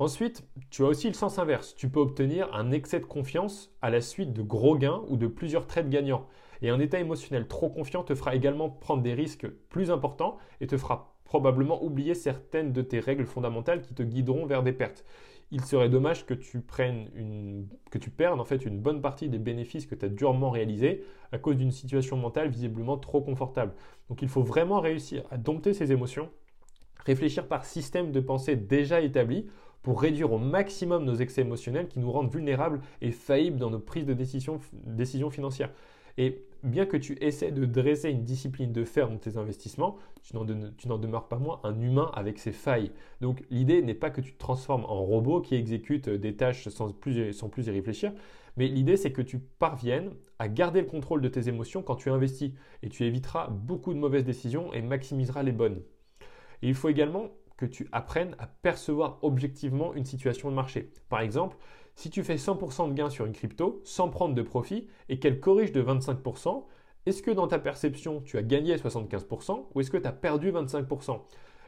Ensuite, 0.00 0.44
tu 0.70 0.84
as 0.84 0.86
aussi 0.86 1.08
le 1.08 1.14
sens 1.14 1.40
inverse. 1.40 1.74
Tu 1.74 1.88
peux 1.88 1.98
obtenir 1.98 2.54
un 2.54 2.70
excès 2.70 3.00
de 3.00 3.04
confiance 3.04 3.74
à 3.82 3.90
la 3.90 4.00
suite 4.00 4.32
de 4.32 4.42
gros 4.42 4.76
gains 4.76 5.02
ou 5.08 5.16
de 5.16 5.26
plusieurs 5.26 5.66
trades 5.66 5.90
gagnants. 5.90 6.28
Et 6.62 6.70
un 6.70 6.78
état 6.78 7.00
émotionnel 7.00 7.48
trop 7.48 7.68
confiant 7.68 8.04
te 8.04 8.14
fera 8.14 8.36
également 8.36 8.70
prendre 8.70 9.02
des 9.02 9.14
risques 9.14 9.48
plus 9.68 9.90
importants 9.90 10.38
et 10.60 10.68
te 10.68 10.76
fera 10.76 11.16
probablement 11.24 11.82
oublier 11.82 12.14
certaines 12.14 12.72
de 12.72 12.80
tes 12.80 13.00
règles 13.00 13.26
fondamentales 13.26 13.82
qui 13.82 13.92
te 13.92 14.04
guideront 14.04 14.46
vers 14.46 14.62
des 14.62 14.72
pertes. 14.72 15.04
Il 15.50 15.64
serait 15.64 15.88
dommage 15.88 16.26
que 16.26 16.34
tu 16.34 16.60
prennes 16.60 17.10
une, 17.14 17.66
que 17.90 17.98
tu 17.98 18.10
perdes 18.10 18.38
en 18.38 18.44
fait 18.44 18.64
une 18.64 18.78
bonne 18.78 19.00
partie 19.00 19.28
des 19.28 19.38
bénéfices 19.38 19.86
que 19.86 19.94
tu 19.94 20.04
as 20.04 20.08
durement 20.08 20.50
réalisés 20.50 21.04
à 21.32 21.38
cause 21.38 21.56
d'une 21.56 21.72
situation 21.72 22.16
mentale 22.16 22.50
visiblement 22.50 22.98
trop 22.98 23.20
confortable. 23.20 23.74
Donc 24.08 24.22
il 24.22 24.28
faut 24.28 24.42
vraiment 24.42 24.80
réussir 24.80 25.24
à 25.30 25.38
dompter 25.38 25.74
ces 25.74 25.90
émotions, 25.90 26.30
réfléchir 27.04 27.48
par 27.48 27.64
système 27.64 28.12
de 28.12 28.20
pensée 28.20 28.56
déjà 28.56 29.00
établi 29.00 29.46
pour 29.88 30.02
réduire 30.02 30.30
au 30.34 30.36
maximum 30.36 31.06
nos 31.06 31.14
excès 31.14 31.40
émotionnels 31.40 31.88
qui 31.88 31.98
nous 31.98 32.12
rendent 32.12 32.30
vulnérables 32.30 32.82
et 33.00 33.10
faillibles 33.10 33.56
dans 33.56 33.70
nos 33.70 33.78
prises 33.78 34.04
de 34.04 34.12
décision, 34.12 34.60
décisions 34.84 35.30
financières. 35.30 35.72
Et 36.18 36.44
bien 36.62 36.84
que 36.84 36.98
tu 36.98 37.16
essaies 37.22 37.52
de 37.52 37.64
dresser 37.64 38.10
une 38.10 38.22
discipline 38.22 38.70
de 38.70 38.84
fer 38.84 39.08
dans 39.08 39.16
tes 39.16 39.38
investissements, 39.38 39.96
tu 40.22 40.36
n'en 40.36 40.98
demeures 40.98 41.26
pas 41.28 41.38
moins 41.38 41.60
un 41.64 41.80
humain 41.80 42.10
avec 42.12 42.38
ses 42.38 42.52
failles. 42.52 42.92
Donc 43.22 43.42
l'idée 43.48 43.80
n'est 43.80 43.94
pas 43.94 44.10
que 44.10 44.20
tu 44.20 44.34
te 44.34 44.38
transformes 44.38 44.84
en 44.84 45.02
robot 45.02 45.40
qui 45.40 45.54
exécute 45.54 46.10
des 46.10 46.36
tâches 46.36 46.68
sans 46.68 46.92
plus, 46.92 47.32
sans 47.32 47.48
plus 47.48 47.68
y 47.68 47.70
réfléchir, 47.70 48.12
mais 48.58 48.68
l'idée 48.68 48.98
c'est 48.98 49.12
que 49.12 49.22
tu 49.22 49.38
parviennes 49.38 50.10
à 50.38 50.48
garder 50.48 50.82
le 50.82 50.86
contrôle 50.86 51.22
de 51.22 51.28
tes 51.28 51.48
émotions 51.48 51.82
quand 51.82 51.96
tu 51.96 52.10
investis 52.10 52.52
et 52.82 52.90
tu 52.90 53.04
éviteras 53.04 53.48
beaucoup 53.48 53.94
de 53.94 53.98
mauvaises 53.98 54.26
décisions 54.26 54.70
et 54.74 54.82
maximiseras 54.82 55.44
les 55.44 55.52
bonnes. 55.52 55.80
Il 56.60 56.74
faut 56.74 56.90
également 56.90 57.30
que 57.58 57.66
tu 57.66 57.88
apprennes 57.92 58.34
à 58.38 58.46
percevoir 58.46 59.18
objectivement 59.20 59.92
une 59.92 60.06
situation 60.06 60.48
de 60.48 60.54
marché. 60.54 60.90
Par 61.10 61.20
exemple, 61.20 61.58
si 61.94 62.08
tu 62.08 62.22
fais 62.22 62.36
100% 62.36 62.88
de 62.88 62.94
gains 62.94 63.10
sur 63.10 63.26
une 63.26 63.32
crypto 63.32 63.82
sans 63.84 64.08
prendre 64.08 64.34
de 64.34 64.42
profit 64.42 64.86
et 65.08 65.18
qu'elle 65.18 65.40
corrige 65.40 65.72
de 65.72 65.82
25%, 65.82 66.64
est-ce 67.04 67.22
que 67.22 67.32
dans 67.32 67.48
ta 67.48 67.58
perception, 67.58 68.20
tu 68.20 68.38
as 68.38 68.42
gagné 68.42 68.76
75% 68.76 69.66
ou 69.74 69.80
est-ce 69.80 69.90
que 69.90 69.96
tu 69.96 70.06
as 70.06 70.12
perdu 70.12 70.52
25% 70.52 71.20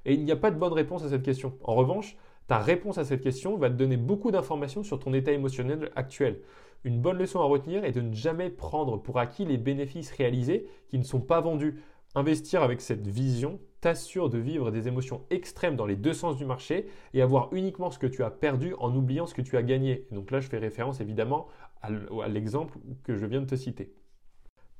Et 0.07 0.15
il 0.15 0.25
n'y 0.25 0.31
a 0.31 0.37
pas 0.37 0.53
de 0.53 0.59
bonne 0.59 0.73
réponse 0.73 1.03
à 1.03 1.09
cette 1.09 1.25
question. 1.25 1.59
En 1.65 1.75
revanche, 1.75 2.17
ta 2.47 2.59
réponse 2.59 2.99
à 2.99 3.05
cette 3.05 3.23
question 3.23 3.57
va 3.57 3.69
te 3.69 3.75
donner 3.75 3.97
beaucoup 3.97 4.31
d'informations 4.31 4.85
sur 4.85 5.01
ton 5.01 5.13
état 5.13 5.33
émotionnel 5.33 5.91
actuel. 5.97 6.41
Une 6.85 7.01
bonne 7.01 7.19
leçon 7.19 7.41
à 7.41 7.45
retenir 7.45 7.85
est 7.85 7.93
de 7.93 8.01
ne 8.01 8.15
jamais 8.15 8.51
prendre 8.51 8.97
pour 8.97 9.19
acquis 9.19 9.45
les 9.45 9.59
bénéfices 9.59 10.13
réalisés 10.13 10.67
qui 10.89 10.99
ne 10.99 11.05
sont 11.05 11.21
pas 11.21 11.41
vendus. 11.41 11.83
Investir 12.15 12.63
avec 12.63 12.81
cette 12.81 13.07
vision 13.07 13.59
t'assure 13.81 14.29
de 14.29 14.39
vivre 14.39 14.71
des 14.71 14.89
émotions 14.89 15.25
extrêmes 15.31 15.77
dans 15.77 15.87
les 15.87 15.97
deux 15.97 16.13
sens 16.13 16.37
du 16.37 16.45
marché 16.45 16.87
et 17.15 17.23
avoir 17.23 17.53
uniquement 17.53 17.91
ce 17.91 17.99
que 17.99 18.07
tu 18.07 18.23
as 18.23 18.31
perdu 18.31 18.75
en 18.79 18.95
oubliant 18.95 19.27
ce 19.27 19.35
que 19.35 19.43
tu 19.43 19.57
as 19.57 19.63
gagné. 19.63 20.07
donc 20.11 20.31
là, 20.31 20.41
je 20.41 20.49
fais 20.49 20.59
référence 20.59 21.01
évidemment 21.01 21.49
à 21.83 22.29
l'exemple 22.29 22.79
que 23.05 23.17
je 23.17 23.25
viens 23.25 23.41
de 23.41 23.47
te 23.47 23.57
citer. 23.57 23.95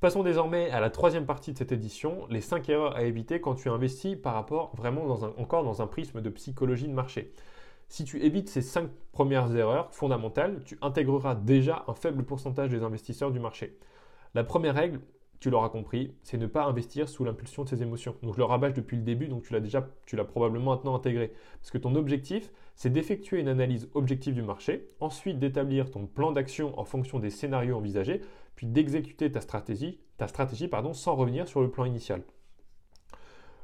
Passons 0.01 0.23
désormais 0.23 0.71
à 0.71 0.79
la 0.79 0.89
troisième 0.89 1.27
partie 1.27 1.53
de 1.53 1.57
cette 1.57 1.71
édition, 1.71 2.25
les 2.29 2.41
5 2.41 2.69
erreurs 2.69 2.95
à 2.95 3.03
éviter 3.03 3.39
quand 3.39 3.53
tu 3.53 3.69
investis 3.69 4.15
par 4.15 4.33
rapport 4.33 4.75
vraiment 4.75 5.03
encore 5.37 5.63
dans 5.63 5.81
un 5.83 5.87
prisme 5.87 6.21
de 6.21 6.29
psychologie 6.31 6.87
de 6.87 6.93
marché. 6.93 7.33
Si 7.87 8.03
tu 8.03 8.19
évites 8.21 8.49
ces 8.49 8.61
5 8.61 8.89
premières 9.11 9.55
erreurs 9.55 9.93
fondamentales, 9.93 10.63
tu 10.63 10.77
intégreras 10.81 11.35
déjà 11.35 11.83
un 11.87 11.93
faible 11.93 12.23
pourcentage 12.23 12.69
des 12.69 12.81
investisseurs 12.81 13.31
du 13.31 13.39
marché. 13.39 13.77
La 14.33 14.43
première 14.43 14.73
règle, 14.73 15.01
tu 15.41 15.49
l'auras 15.49 15.69
compris, 15.69 16.13
c'est 16.21 16.37
ne 16.37 16.45
pas 16.45 16.65
investir 16.65 17.09
sous 17.09 17.25
l'impulsion 17.25 17.63
de 17.63 17.69
ses 17.69 17.81
émotions. 17.81 18.15
Donc 18.21 18.35
je 18.35 18.37
le 18.37 18.43
rabâche 18.43 18.75
depuis 18.75 18.95
le 18.95 19.01
début, 19.01 19.27
donc 19.27 19.41
tu 19.41 19.53
l'as 19.53 19.59
déjà, 19.59 19.89
tu 20.05 20.15
l'as 20.15 20.23
probablement 20.23 20.75
maintenant 20.75 20.95
intégré. 20.95 21.33
Parce 21.59 21.71
que 21.71 21.79
ton 21.79 21.95
objectif, 21.95 22.51
c'est 22.75 22.91
d'effectuer 22.91 23.39
une 23.39 23.47
analyse 23.47 23.89
objective 23.95 24.35
du 24.35 24.43
marché, 24.43 24.87
ensuite 24.99 25.39
d'établir 25.39 25.89
ton 25.89 26.05
plan 26.05 26.31
d'action 26.31 26.79
en 26.79 26.85
fonction 26.85 27.17
des 27.17 27.31
scénarios 27.31 27.75
envisagés, 27.75 28.21
puis 28.55 28.67
d'exécuter 28.67 29.31
ta 29.31 29.41
stratégie, 29.41 29.99
ta 30.17 30.27
stratégie 30.27 30.69
sans 30.93 31.15
revenir 31.15 31.47
sur 31.47 31.61
le 31.61 31.71
plan 31.71 31.85
initial. 31.85 32.21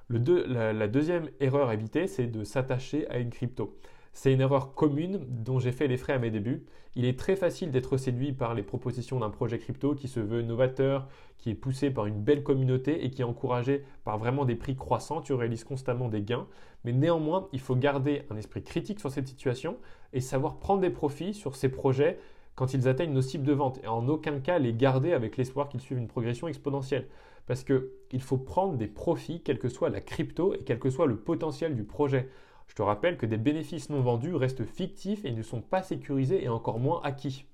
la, 0.09 0.87
deuxième 0.87 1.29
erreur 1.39 1.69
à 1.69 1.75
éviter, 1.75 2.07
c'est 2.07 2.25
de 2.25 2.43
s'attacher 2.43 3.07
à 3.09 3.19
une 3.19 3.29
crypto. 3.29 3.77
C'est 4.17 4.33
une 4.33 4.41
erreur 4.41 4.73
commune 4.73 5.19
dont 5.29 5.59
j'ai 5.59 5.71
fait 5.71 5.87
les 5.87 5.95
frais 5.95 6.13
à 6.13 6.17
mes 6.17 6.31
débuts. 6.31 6.65
Il 6.95 7.05
est 7.05 7.19
très 7.19 7.35
facile 7.35 7.69
d'être 7.69 7.97
séduit 7.97 8.33
par 8.33 8.55
les 8.55 8.63
propositions 8.63 9.19
d'un 9.19 9.29
projet 9.29 9.59
crypto 9.59 9.93
qui 9.93 10.07
se 10.07 10.19
veut 10.19 10.41
novateur, 10.41 11.07
qui 11.37 11.51
est 11.51 11.53
poussé 11.53 11.91
par 11.91 12.07
une 12.07 12.19
belle 12.19 12.41
communauté 12.41 13.05
et 13.05 13.11
qui 13.11 13.21
est 13.21 13.25
encouragé 13.25 13.85
par 14.03 14.17
vraiment 14.17 14.43
des 14.43 14.55
prix 14.55 14.75
croissants. 14.75 15.21
Tu 15.21 15.33
réalises 15.33 15.63
constamment 15.63 16.09
des 16.09 16.23
gains. 16.23 16.47
Mais 16.83 16.93
néanmoins, 16.93 17.47
il 17.53 17.59
faut 17.59 17.75
garder 17.75 18.23
un 18.31 18.37
esprit 18.37 18.63
critique 18.63 18.99
sur 18.99 19.11
cette 19.11 19.27
situation 19.27 19.77
et 20.13 20.19
savoir 20.19 20.57
prendre 20.57 20.81
des 20.81 20.89
profits 20.89 21.35
sur 21.35 21.55
ces 21.55 21.69
projets 21.69 22.17
quand 22.55 22.73
ils 22.73 22.87
atteignent 22.87 23.13
nos 23.13 23.21
cibles 23.21 23.45
de 23.45 23.53
vente 23.53 23.79
et 23.83 23.87
en 23.87 24.07
aucun 24.07 24.39
cas 24.39 24.57
les 24.57 24.73
garder 24.73 25.13
avec 25.13 25.37
l'espoir 25.37 25.69
qu'ils 25.69 25.81
suivent 25.81 25.99
une 25.99 26.07
progression 26.07 26.47
exponentielle. 26.47 27.05
Parce 27.45 27.63
qu'il 27.63 28.21
faut 28.21 28.39
prendre 28.39 28.77
des 28.77 28.87
profits, 28.87 29.43
quelle 29.43 29.59
que 29.59 29.69
soit 29.69 29.91
la 29.91 30.01
crypto 30.01 30.55
et 30.55 30.63
quel 30.65 30.79
que 30.79 30.89
soit 30.89 31.05
le 31.05 31.17
potentiel 31.17 31.75
du 31.75 31.83
projet. 31.83 32.27
Je 32.67 32.75
te 32.75 32.81
rappelle 32.81 33.17
que 33.17 33.25
des 33.25 33.37
bénéfices 33.37 33.89
non 33.89 34.01
vendus 34.01 34.35
restent 34.35 34.65
fictifs 34.65 35.25
et 35.25 35.31
ne 35.31 35.41
sont 35.41 35.61
pas 35.61 35.81
sécurisés 35.81 36.43
et 36.43 36.49
encore 36.49 36.79
moins 36.79 37.01
acquis. 37.03 37.45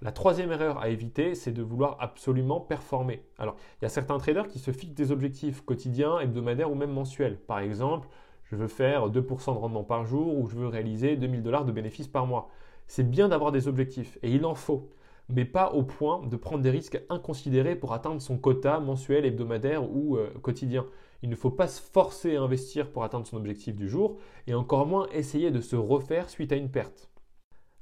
La 0.00 0.10
troisième 0.10 0.50
erreur 0.50 0.78
à 0.78 0.88
éviter, 0.88 1.36
c'est 1.36 1.52
de 1.52 1.62
vouloir 1.62 1.96
absolument 2.00 2.60
performer. 2.60 3.22
Alors, 3.38 3.54
il 3.80 3.84
y 3.84 3.86
a 3.86 3.88
certains 3.88 4.18
traders 4.18 4.48
qui 4.48 4.58
se 4.58 4.72
fixent 4.72 4.94
des 4.94 5.12
objectifs 5.12 5.60
quotidiens, 5.60 6.18
hebdomadaires 6.18 6.72
ou 6.72 6.74
même 6.74 6.90
mensuels. 6.90 7.36
Par 7.36 7.60
exemple, 7.60 8.08
je 8.42 8.56
veux 8.56 8.66
faire 8.66 9.08
2% 9.08 9.54
de 9.54 9.58
rendement 9.58 9.84
par 9.84 10.04
jour 10.04 10.36
ou 10.36 10.48
je 10.48 10.56
veux 10.56 10.66
réaliser 10.66 11.16
2000 11.16 11.42
dollars 11.42 11.64
de 11.64 11.70
bénéfices 11.70 12.08
par 12.08 12.26
mois. 12.26 12.50
C'est 12.88 13.08
bien 13.08 13.28
d'avoir 13.28 13.52
des 13.52 13.68
objectifs 13.68 14.18
et 14.22 14.30
il 14.32 14.44
en 14.44 14.56
faut. 14.56 14.90
Mais 15.28 15.44
pas 15.44 15.72
au 15.72 15.82
point 15.82 16.26
de 16.26 16.36
prendre 16.36 16.62
des 16.62 16.70
risques 16.70 17.02
inconsidérés 17.08 17.76
pour 17.76 17.92
atteindre 17.92 18.20
son 18.20 18.38
quota 18.38 18.80
mensuel, 18.80 19.24
hebdomadaire 19.24 19.90
ou 19.90 20.16
euh, 20.16 20.30
quotidien. 20.42 20.86
Il 21.22 21.30
ne 21.30 21.36
faut 21.36 21.50
pas 21.50 21.68
se 21.68 21.80
forcer 21.80 22.36
à 22.36 22.42
investir 22.42 22.90
pour 22.90 23.04
atteindre 23.04 23.26
son 23.26 23.36
objectif 23.36 23.76
du 23.76 23.88
jour 23.88 24.18
et 24.46 24.54
encore 24.54 24.86
moins 24.86 25.06
essayer 25.12 25.50
de 25.50 25.60
se 25.60 25.76
refaire 25.76 26.28
suite 26.28 26.52
à 26.52 26.56
une 26.56 26.70
perte. 26.70 27.08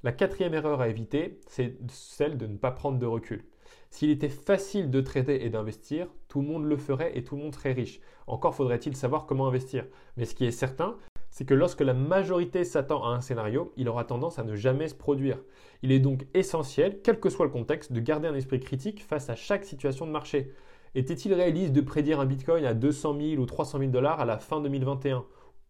La 0.03 0.13
quatrième 0.13 0.55
erreur 0.55 0.81
à 0.81 0.89
éviter, 0.89 1.41
c'est 1.47 1.77
celle 1.91 2.39
de 2.39 2.47
ne 2.47 2.57
pas 2.57 2.71
prendre 2.71 2.99
de 2.99 3.07
recul. 3.07 3.45
S'il 3.91 4.11
était 4.11 4.29
facile 4.29 4.91
de 4.91 5.01
trader 5.01 5.39
et 5.43 5.51
d'investir, 5.51 6.07
tout 6.29 6.41
le 6.41 6.47
monde 6.47 6.65
le 6.65 6.77
ferait 6.77 7.17
et 7.19 7.25
tout 7.25 7.37
le 7.37 7.43
monde 7.43 7.55
serait 7.55 7.73
riche. 7.73 8.01
Encore 8.27 8.55
faudrait-il 8.55 8.97
savoir 8.97 9.27
comment 9.27 9.49
investir. 9.49 9.85
Mais 10.17 10.25
ce 10.25 10.35
qui 10.35 10.45
est 10.45 10.53
certain, 10.53 10.97
c'est 11.31 11.45
que 11.45 11.55
lorsque 11.55 11.81
la 11.81 11.95
majorité 11.95 12.65
s'attend 12.65 13.05
à 13.05 13.09
un 13.09 13.21
scénario, 13.21 13.73
il 13.77 13.89
aura 13.89 14.05
tendance 14.05 14.39
à 14.39 14.45
ne 14.45 14.57
jamais 14.57 14.89
se 14.89 14.95
produire. 14.95 15.39
Il 15.83 15.93
est 15.93 16.01
donc 16.01 16.27
essentiel, 16.35 17.01
quel 17.03 17.21
que 17.21 17.31
soit 17.31 17.47
le 17.47 17.53
contexte, 17.53 17.93
de 17.93 18.01
garder 18.01 18.29
un 18.29 18.35
esprit 18.35 18.61
critique 18.61 19.03
face 19.03 19.31
à 19.31 19.37
chaque 19.37 19.65
situation 19.65 20.07
de 20.07 20.11
marché. 20.11 20.53
Était-il 20.95 21.33
réaliste 21.33 21.73
de 21.73 21.81
prédire 21.81 22.19
un 22.19 22.27
Bitcoin 22.27 22.65
à 22.65 22.75
200 22.75 23.17
000 23.21 23.43
ou 23.43 23.47
300 23.47 23.79
000 23.79 23.91
dollars 23.91 24.21
à 24.21 24.25
la 24.25 24.39
fin 24.39 24.61
2021 24.61 25.25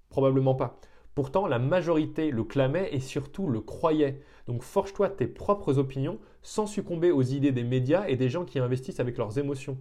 Probablement 0.09 0.55
pas. 0.55 0.81
Pourtant, 1.15 1.47
la 1.47 1.59
majorité 1.59 2.31
le 2.31 2.45
clamait 2.45 2.89
et 2.93 3.01
surtout 3.01 3.49
le 3.49 3.61
croyait. 3.61 4.23
Donc 4.47 4.63
forge-toi 4.63 5.11
tes 5.11 5.27
propres 5.27 5.79
opinions 5.79 6.19
sans 6.43 6.67
succomber 6.67 7.11
aux 7.11 7.23
idées 7.23 7.53
des 7.53 7.65
médias 7.65 8.07
et 8.09 8.17
des 8.17 8.31
gens 8.31 8.45
qui 8.47 8.59
investissent 8.59 9.01
avec 9.01 9.19
leurs 9.19 9.39
émotions. 9.39 9.77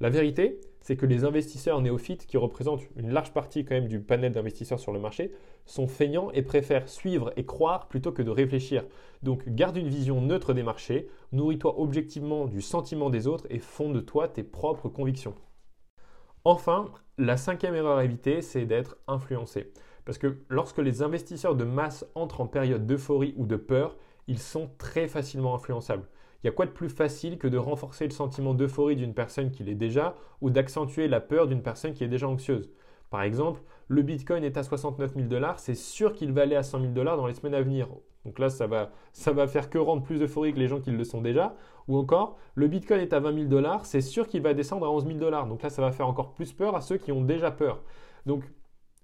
La 0.00 0.10
vérité, 0.10 0.60
c'est 0.84 0.96
que 0.96 1.06
les 1.06 1.24
investisseurs 1.24 1.80
néophytes, 1.80 2.26
qui 2.26 2.36
représentent 2.36 2.82
une 2.96 3.10
large 3.10 3.32
partie 3.32 3.64
quand 3.64 3.74
même 3.74 3.88
du 3.88 4.00
panel 4.00 4.32
d'investisseurs 4.32 4.78
sur 4.78 4.92
le 4.92 5.00
marché, 5.00 5.32
sont 5.64 5.86
feignants 5.86 6.30
et 6.32 6.42
préfèrent 6.42 6.90
suivre 6.90 7.32
et 7.36 7.46
croire 7.46 7.88
plutôt 7.88 8.12
que 8.12 8.20
de 8.20 8.30
réfléchir. 8.30 8.84
Donc 9.22 9.48
garde 9.48 9.78
une 9.78 9.88
vision 9.88 10.20
neutre 10.20 10.52
des 10.52 10.62
marchés, 10.62 11.08
nourris-toi 11.32 11.80
objectivement 11.80 12.44
du 12.44 12.60
sentiment 12.60 13.08
des 13.08 13.26
autres 13.26 13.46
et 13.48 13.60
fonde-toi 13.60 14.28
tes 14.28 14.42
propres 14.42 14.90
convictions. 14.90 15.34
Enfin, 16.44 16.92
la 17.16 17.38
cinquième 17.38 17.74
erreur 17.74 17.96
à 17.96 18.04
éviter, 18.04 18.42
c'est 18.42 18.66
d'être 18.66 18.98
influencé. 19.08 19.72
Parce 20.04 20.18
que 20.18 20.44
lorsque 20.50 20.80
les 20.80 21.00
investisseurs 21.00 21.56
de 21.56 21.64
masse 21.64 22.04
entrent 22.14 22.42
en 22.42 22.46
période 22.46 22.86
d'euphorie 22.86 23.32
ou 23.38 23.46
de 23.46 23.56
peur, 23.56 23.96
ils 24.26 24.38
sont 24.38 24.68
très 24.76 25.08
facilement 25.08 25.54
influençables. 25.54 26.06
Il 26.44 26.48
y 26.48 26.50
a 26.50 26.52
quoi 26.52 26.66
de 26.66 26.72
plus 26.72 26.90
facile 26.90 27.38
que 27.38 27.48
de 27.48 27.56
renforcer 27.56 28.04
le 28.04 28.10
sentiment 28.10 28.52
d'euphorie 28.52 28.96
d'une 28.96 29.14
personne 29.14 29.50
qui 29.50 29.64
l'est 29.64 29.74
déjà 29.74 30.14
ou 30.42 30.50
d'accentuer 30.50 31.08
la 31.08 31.20
peur 31.20 31.46
d'une 31.46 31.62
personne 31.62 31.94
qui 31.94 32.04
est 32.04 32.08
déjà 32.08 32.28
anxieuse? 32.28 32.70
Par 33.08 33.22
exemple, 33.22 33.62
le 33.88 34.02
Bitcoin 34.02 34.44
est 34.44 34.58
à 34.58 34.62
69 34.62 35.14
000 35.14 35.26
dollars, 35.26 35.58
c'est 35.58 35.74
sûr 35.74 36.12
qu'il 36.12 36.32
va 36.32 36.42
aller 36.42 36.54
à 36.54 36.62
100 36.62 36.80
000 36.80 36.92
dollars 36.92 37.16
dans 37.16 37.26
les 37.26 37.32
semaines 37.32 37.54
à 37.54 37.62
venir. 37.62 37.88
Donc 38.26 38.38
là, 38.38 38.50
ça 38.50 38.66
va, 38.66 38.90
ça 39.14 39.32
va 39.32 39.46
faire 39.46 39.70
que 39.70 39.78
rendre 39.78 40.02
plus 40.02 40.20
euphorique 40.20 40.58
les 40.58 40.68
gens 40.68 40.80
qui 40.80 40.90
le 40.90 41.02
sont 41.04 41.22
déjà. 41.22 41.54
Ou 41.88 41.96
encore, 41.96 42.36
le 42.56 42.68
Bitcoin 42.68 43.00
est 43.00 43.14
à 43.14 43.20
20 43.20 43.34
000 43.34 43.46
dollars, 43.46 43.86
c'est 43.86 44.02
sûr 44.02 44.26
qu'il 44.26 44.42
va 44.42 44.52
descendre 44.52 44.84
à 44.84 44.90
11 44.90 45.06
000 45.06 45.18
dollars. 45.18 45.46
Donc 45.46 45.62
là, 45.62 45.70
ça 45.70 45.80
va 45.80 45.92
faire 45.92 46.08
encore 46.08 46.34
plus 46.34 46.52
peur 46.52 46.76
à 46.76 46.82
ceux 46.82 46.98
qui 46.98 47.10
ont 47.10 47.22
déjà 47.22 47.52
peur. 47.52 47.80
Donc, 48.26 48.44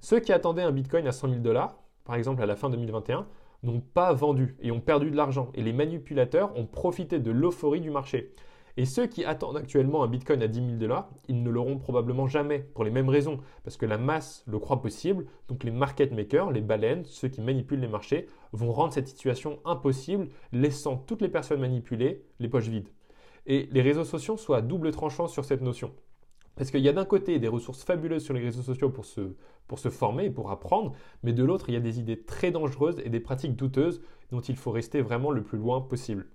ceux 0.01 0.21
qui 0.21 0.35
attendaient 0.35 0.63
un 0.63 0.73
Bitcoin 0.73 1.07
à 1.07 1.13
100 1.13 1.29
000 1.29 1.41
dollars, 1.41 1.79
par 2.05 2.17
exemple 2.17 2.43
à 2.43 2.47
la 2.47 2.57
fin 2.57 2.69
2021, 2.69 3.27
n'ont 3.63 3.81
pas 3.81 4.13
vendu 4.13 4.57
et 4.61 4.71
ont 4.71 4.81
perdu 4.81 5.11
de 5.11 5.17
l'argent. 5.17 5.51
Et 5.55 5.63
les 5.63 5.73
manipulateurs 5.73 6.57
ont 6.57 6.67
profité 6.67 7.19
de 7.19 7.31
l'euphorie 7.31 7.81
du 7.81 7.91
marché. 7.91 8.33
Et 8.77 8.85
ceux 8.85 9.07
qui 9.07 9.25
attendent 9.25 9.57
actuellement 9.57 10.03
un 10.03 10.07
Bitcoin 10.07 10.43
à 10.43 10.49
10 10.49 10.59
000 10.59 10.79
dollars, 10.79 11.11
ils 11.29 11.43
ne 11.43 11.51
l'auront 11.51 11.79
probablement 11.79 12.27
jamais, 12.27 12.61
pour 12.61 12.85
les 12.85 12.91
mêmes 12.91 13.09
raisons, 13.09 13.41
parce 13.65 13.77
que 13.77 13.85
la 13.85 13.99
masse 13.99 14.45
le 14.47 14.59
croit 14.59 14.81
possible, 14.81 15.27
donc 15.49 15.65
les 15.65 15.71
market 15.71 16.13
makers, 16.13 16.51
les 16.51 16.61
baleines, 16.61 17.05
ceux 17.05 17.29
qui 17.29 17.41
manipulent 17.41 17.81
les 17.81 17.89
marchés, 17.89 18.29
vont 18.53 18.73
rendre 18.73 18.93
cette 18.93 19.09
situation 19.09 19.59
impossible, 19.65 20.29
laissant 20.53 20.97
toutes 20.97 21.21
les 21.21 21.29
personnes 21.29 21.61
manipulées 21.61 22.25
les 22.39 22.49
poches 22.49 22.69
vides. 22.69 22.89
Et 23.47 23.69
les 23.73 23.83
réseaux 23.83 24.05
sociaux 24.05 24.37
sont 24.37 24.53
à 24.53 24.63
double 24.63 24.93
tranchant 24.93 25.27
sur 25.27 25.45
cette 25.45 25.63
notion. 25.63 25.93
Parce 26.57 26.71
qu'il 26.71 26.81
y 26.81 26.89
a 26.89 26.93
d'un 26.93 27.05
côté 27.05 27.39
des 27.39 27.49
ressources 27.49 27.85
fabuleuses 27.85 28.25
sur 28.25 28.35
les 28.35 28.43
réseaux 28.43 28.63
sociaux 28.63 28.91
pour 28.91 29.05
se, 29.05 29.35
pour 29.71 29.79
se 29.79 29.89
former 29.89 30.25
et 30.25 30.31
pour 30.31 30.51
apprendre, 30.51 30.95
mais 31.23 31.33
de 31.33 31.45
l'autre, 31.45 31.69
il 31.69 31.75
y 31.75 31.77
a 31.77 31.81
des 31.81 32.01
idées 32.01 32.21
très 32.21 32.51
dangereuses 32.51 32.99
et 33.05 33.09
des 33.09 33.21
pratiques 33.21 33.55
douteuses 33.55 34.03
dont 34.33 34.41
il 34.41 34.57
faut 34.57 34.73
rester 34.73 35.01
vraiment 35.01 35.31
le 35.31 35.45
plus 35.45 35.59
loin 35.59 35.81
possible. 35.81 36.27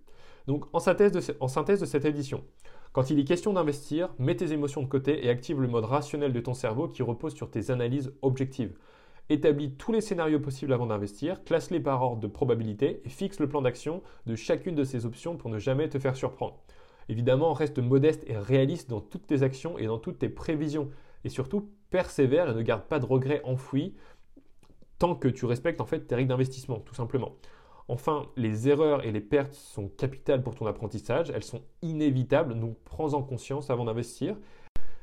Donc 0.48 0.63
en 0.72 0.80
synthèse 0.80 1.12
de, 1.12 1.86
cette 1.86 2.06
édition, 2.06 2.46
quand 2.94 3.10
il 3.10 3.20
est 3.20 3.25
question 3.25 3.51
d'investir, 3.51 4.13
mets 4.20 4.38
tes 4.38 4.54
émotions 4.54 4.82
de 4.82 4.88
côté 4.88 5.25
et 5.25 5.30
active 5.30 5.60
le 5.60 5.68
mode 5.68 5.84
rationnel 5.84 6.32
de 6.32 6.39
ton 6.39 6.54
cerveau 6.54 6.88
qui 6.88 7.04
repose 7.04 7.36
sur 7.36 7.51
tes 7.51 7.72
analyses 7.72 8.13
objectives. 8.22 8.77
Établis 9.27 9.72
tous 9.72 9.92
les 9.92 10.00
scénarios 10.00 10.39
possibles 10.39 10.72
avant 10.72 10.86
d'investir, 10.86 11.44
classe-les 11.44 11.81
par 11.81 12.01
ordre 12.01 12.22
de 12.22 12.27
probabilité 12.27 13.01
et 13.03 13.10
fixe 13.10 13.42
le 13.42 13.50
plan 13.50 13.62
d'action 13.62 14.01
de 14.27 14.36
chacune 14.38 14.75
de 14.75 14.86
ces 14.86 15.05
options 15.05 15.36
pour 15.36 15.50
ne 15.50 15.60
jamais 15.60 15.90
te 15.90 16.00
faire 16.00 16.16
surprendre. 16.16 16.57
Évidemment, 17.10 17.51
reste 17.51 17.79
modeste 17.79 18.24
et 18.27 18.38
réaliste 18.38 18.90
dans 18.90 19.01
toutes 19.01 19.27
tes 19.27 19.44
actions 19.44 19.77
et 19.77 19.88
dans 19.88 20.00
toutes 20.00 20.20
tes 20.20 20.29
prévisions. 20.29 20.90
Et 21.25 21.29
surtout, 21.29 21.70
persévère 21.90 22.50
et 22.50 22.53
ne 22.53 22.61
garde 22.61 22.83
pas 22.83 23.00
de 23.00 23.05
regrets 23.05 23.42
enfouis 23.44 23.96
tant 24.98 25.16
que 25.16 25.27
tu 25.27 25.46
respectes 25.46 25.81
en 25.81 25.85
fait 25.85 26.07
tes 26.07 26.16
règles 26.16 26.29
d'investissement, 26.29 26.79
tout 26.79 26.96
simplement. 26.96 27.35
Enfin, 27.90 28.27
les 28.38 28.70
erreurs 28.70 29.03
et 29.03 29.11
les 29.11 29.20
pertes 29.20 29.53
sont 29.53 29.90
capitales 29.90 30.42
pour 30.42 30.55
ton 30.55 30.66
apprentissage, 30.66 31.31
elles 31.31 31.44
sont 31.44 31.61
inévitables, 31.81 32.57
donc 32.57 32.77
prends-en 32.85 33.22
conscience 33.22 33.70
avant 33.70 33.85
d'investir 33.85 34.38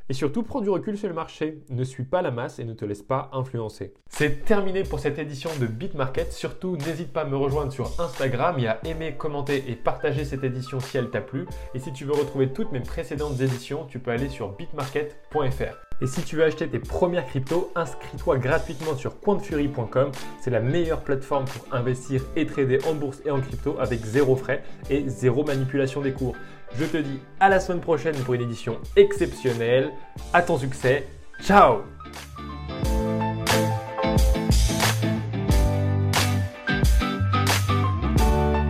et 0.09 0.15
surtout, 0.15 0.43
prends 0.43 0.61
du 0.61 0.69
recul 0.69 0.99
sur 0.99 1.09
le 1.09 1.15
marché. 1.15 1.63
Ne 1.71 1.85
suis 1.85 2.05
pas 2.05 2.23
la 2.23 2.31
masse 2.31 2.59
et 2.59 2.65
ne 2.65 2.75
te 2.75 2.85
laisse 2.85 3.03
pas 3.03 3.31
influencer. 3.33 3.95
C'est 4.11 4.45
terminé 4.45 4.83
pour 4.83 4.99
cette 4.99 5.19
édition 5.19 5.51
de 5.61 5.67
BitMarket. 5.67 6.33
Surtout, 6.33 6.77
n'hésite 6.77 7.13
pas 7.13 7.23
à 7.23 7.25
me 7.25 7.37
rejoindre 7.37 7.73
sur 7.73 8.01
Instagram 8.01 8.59
et 8.59 8.67
à 8.67 8.81
aimer, 8.85 9.15
commenter 9.17 9.65
et 9.69 9.75
partager 9.75 10.25
cette 10.25 10.45
édition 10.45 10.81
si 10.81 10.99
elle 10.99 11.11
t'a 11.11 11.21
plu. 11.21 11.47
Et 11.75 11.79
si 11.79 11.93
tu 11.93 12.05
veux 12.05 12.13
retrouver 12.13 12.53
toutes 12.53 12.73
mes 12.73 12.81
précédentes 12.81 13.41
éditions, 13.41 13.87
tu 13.87 14.01
peux 14.01 14.11
aller 14.11 14.29
sur 14.29 14.51
bitmarket.fr. 14.51 15.92
Et 16.03 16.09
si 16.09 16.21
tu 16.23 16.35
veux 16.35 16.43
acheter 16.43 16.67
tes 16.67 16.81
premières 16.81 17.25
cryptos, 17.27 17.71
inscris-toi 17.77 18.37
gratuitement 18.39 18.97
sur 18.97 19.21
quantfury.com. 19.21 20.11
C'est 20.41 20.51
la 20.51 20.59
meilleure 20.59 21.01
plateforme 21.01 21.45
pour 21.45 21.73
investir 21.73 22.23
et 22.35 22.45
trader 22.45 22.81
en 22.89 22.95
bourse 22.95 23.23
et 23.25 23.31
en 23.31 23.41
crypto 23.41 23.77
avec 23.79 24.05
zéro 24.05 24.35
frais 24.35 24.65
et 24.91 25.05
zéro 25.07 25.45
manipulation 25.45 26.01
des 26.01 26.11
cours. 26.13 26.35
Je 26.77 26.87
te 26.87 26.97
dis 26.97 27.21
à 27.39 27.49
la 27.49 27.61
semaine 27.61 27.81
prochaine 27.81 28.17
pour 28.17 28.35
une 28.35 28.43
édition 28.43 28.79
exceptionnelle. 28.97 29.93
À 30.33 30.43
ton 30.43 30.59
succès. 30.59 31.07
Ciao 31.41 31.83